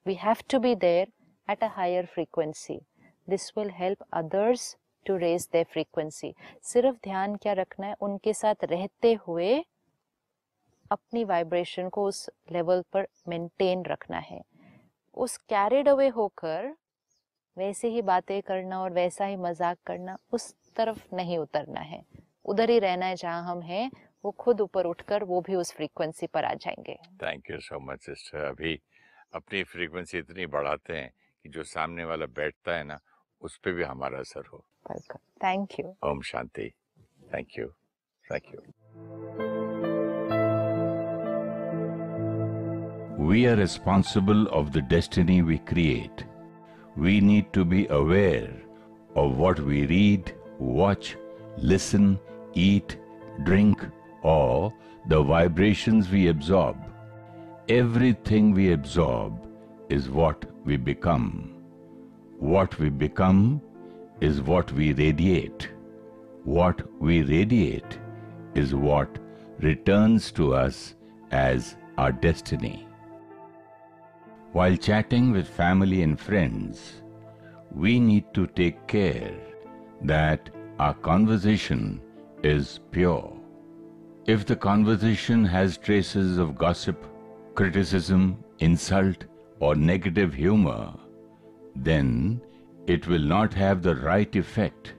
We 0.05 0.13
have 0.13 0.35
to 0.51 0.59
be 0.59 0.73
there 0.75 1.11
at 1.47 1.63
a 1.63 1.67
higher 1.67 2.05
frequency 2.05 2.79
this 3.27 3.51
will 3.57 3.69
help 3.69 4.03
others 4.13 4.75
to 5.05 5.15
raise 5.17 5.47
their 5.51 5.65
frequency 5.65 6.33
सिर्फ़ 6.63 6.97
ध्यान 7.03 7.35
क्या 7.35 7.53
रखना 7.53 7.87
है? 7.87 7.95
उनके 8.01 8.33
साथ 8.33 8.63
रहते 8.63 9.13
हुए 9.27 9.63
अपनी 10.91 11.23
वाइब्रेशन 11.23 11.89
को 11.89 12.03
उस 12.03 12.29
लेवल 12.51 12.83
पर 12.93 13.07
मेंटेन 13.27 13.83
रखना 13.85 14.17
है। 14.19 14.41
उस 15.17 15.37
कैरिड 15.49 15.89
अवे 15.89 16.07
होकर 16.07 16.75
वैसे 17.57 17.87
ही 17.87 18.01
बातें 18.01 18.41
करना 18.41 18.81
और 18.81 18.91
वैसा 18.91 19.25
ही 19.25 19.35
मज़ाक 19.35 19.77
करना 19.85 20.17
उस 20.33 20.53
तरफ़ 20.75 21.15
नहीं 21.15 21.37
उतरना 21.37 21.79
है। 21.79 22.01
उधर 22.45 22.69
ही 22.69 22.79
रहना 22.79 23.05
है 23.05 23.15
जहाँ 23.15 23.43
हम 23.43 23.61
हैं 23.61 23.89
वो 24.23 24.31
खुद 24.31 24.61
ऊपर 24.61 24.85
उठकर 24.85 25.23
वो 25.23 25.41
भी 25.41 25.55
उस 25.55 25.71
फ्रीक्वेंसी 25.73 26.27
पर 26.27 26.45
आ 26.45 26.53
जाएँगे। 26.53 26.97
Thank 27.23 27.49
you 27.51 27.59
so 27.59 27.79
much 27.79 28.01
sister 28.01 28.45
अभी 28.45 28.79
अपनी 29.33 29.63
फ्रीक्वेंसी 29.63 30.17
इतनी 30.17 30.45
बढ़ाते 30.45 30.93
हैं 30.93 31.11
कि 31.45 31.49
जो 31.49 31.63
सामने 31.63 32.05
वाला 32.05 32.25
बैठता 32.35 32.77
है 32.77 32.83
ना 32.83 32.99
उस 33.41 33.57
पर 33.57 33.71
भी 33.71 33.83
हमारा 33.83 34.19
असर 34.19 34.45
हो। 34.53 34.65
थैंक 35.43 35.79
यू 35.79 35.95
ओम 36.03 36.21
शांति। 36.21 36.71
Thank 37.33 37.59
you 37.59 37.67
thank 38.25 38.53
you 38.53 39.54
We 43.17 43.47
are 43.47 43.55
responsible 43.55 44.49
of 44.49 44.73
the 44.73 44.81
destiny 44.81 45.41
we 45.41 45.59
create. 45.59 46.25
We 46.97 47.21
need 47.21 47.53
to 47.53 47.63
be 47.63 47.87
aware 47.87 48.51
of 49.15 49.37
what 49.37 49.57
we 49.59 49.85
read, 49.85 50.35
watch, 50.59 51.15
listen, 51.57 52.19
eat, 52.53 52.97
drink, 53.43 53.81
or 54.21 54.73
the 55.07 55.23
vibrations 55.23 56.09
we 56.09 56.27
absorb. 56.27 56.75
Everything 57.69 58.53
we 58.53 58.73
absorb 58.73 59.47
is 59.89 60.09
what 60.09 60.43
we 60.65 60.75
become. 60.75 61.55
What 62.39 62.77
we 62.79 62.89
become 62.89 63.61
is 64.19 64.41
what 64.41 64.73
we 64.73 64.91
radiate. 64.91 65.69
What 66.43 66.81
we 67.01 67.21
radiate 67.23 67.97
is 68.55 68.75
what 68.75 69.07
returns 69.59 70.33
to 70.33 70.53
us 70.53 70.95
as 71.31 71.77
our 71.97 72.11
destiny. 72.11 72.84
While 74.55 74.77
chatting 74.77 75.33
with 75.33 75.49
family 75.49 76.01
and 76.01 76.17
friends, 76.17 77.01
we 77.73 77.99
need 77.99 78.33
to 78.35 78.47
take 78.47 78.87
care 78.87 79.33
that 80.03 80.49
our 80.79 80.93
conversation 80.93 82.01
is 82.41 82.79
pure. 82.89 83.33
If 84.27 84.45
the 84.45 84.55
conversation 84.55 85.43
has 85.43 85.75
traces 85.77 86.37
of 86.37 86.57
gossip, 86.57 87.05
criticism, 87.53 88.45
insult, 88.59 89.25
or 89.59 89.75
negative 89.75 90.33
humor, 90.33 90.93
then 91.75 92.41
it 92.87 93.07
will 93.07 93.27
not 93.35 93.53
have 93.53 93.81
the 93.81 93.97
right 93.97 94.33
effect 94.37 94.93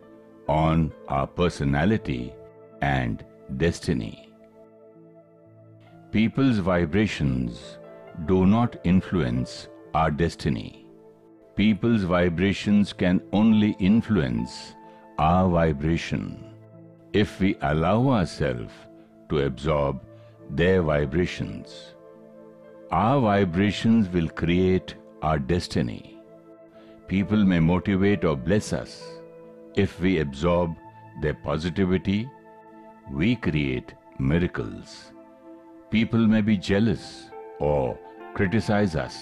on 0.49 0.93
our 1.09 1.27
personality 1.27 2.35
and 2.83 3.25
destiny. 3.57 4.31
People's 6.13 6.59
vibrations 6.59 7.79
do 8.25 8.47
not 8.47 8.77
influence 8.85 9.69
our 9.95 10.11
destiny. 10.11 10.87
People's 11.55 12.03
vibrations 12.03 12.93
can 12.93 13.21
only 13.33 13.77
influence 13.79 14.75
our 15.19 15.49
vibration 15.49 16.55
if 17.13 17.41
we 17.41 17.57
allow 17.63 18.09
ourselves 18.09 18.73
to 19.29 19.41
absorb 19.41 20.01
their 20.51 20.83
vibrations. 20.83 21.95
Our 22.91 23.21
vibrations 23.21 24.09
will 24.09 24.29
create 24.29 24.95
our 25.23 25.39
destiny. 25.39 26.19
People 27.09 27.45
may 27.45 27.61
motivate 27.61 28.25
or 28.25 28.37
bless 28.37 28.73
us. 28.73 29.03
If 29.75 30.01
we 30.01 30.21
absorb 30.21 30.75
their 31.23 31.35
positivity, 31.35 32.29
we 33.11 33.37
create 33.37 33.95
miracles. 34.19 35.13
People 35.91 36.27
may 36.27 36.41
be 36.41 36.57
jealous 36.57 37.31
or 37.61 37.99
criticize 38.37 38.95
us. 38.95 39.15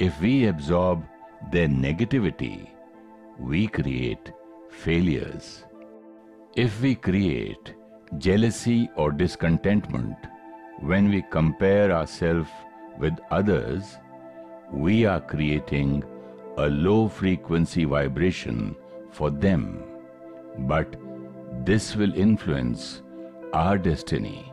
If 0.00 0.20
we 0.20 0.46
absorb 0.46 1.04
their 1.52 1.68
negativity, 1.68 2.70
we 3.38 3.68
create 3.68 4.32
failures. 4.68 5.64
If 6.56 6.80
we 6.82 6.96
create 6.96 7.74
jealousy 8.18 8.90
or 8.96 9.12
discontentment 9.12 10.16
when 10.80 11.08
we 11.08 11.22
compare 11.30 11.92
ourselves 11.92 12.50
with 12.98 13.14
others, 13.30 13.96
we 14.72 15.06
are 15.06 15.20
creating 15.20 16.02
a 16.56 16.66
low 16.68 17.08
frequency 17.08 17.84
vibration 17.84 18.74
for 19.12 19.30
them. 19.30 19.84
But 20.58 20.96
this 21.64 21.94
will 21.94 22.14
influence 22.14 23.02
our 23.52 23.78
destiny. 23.78 24.51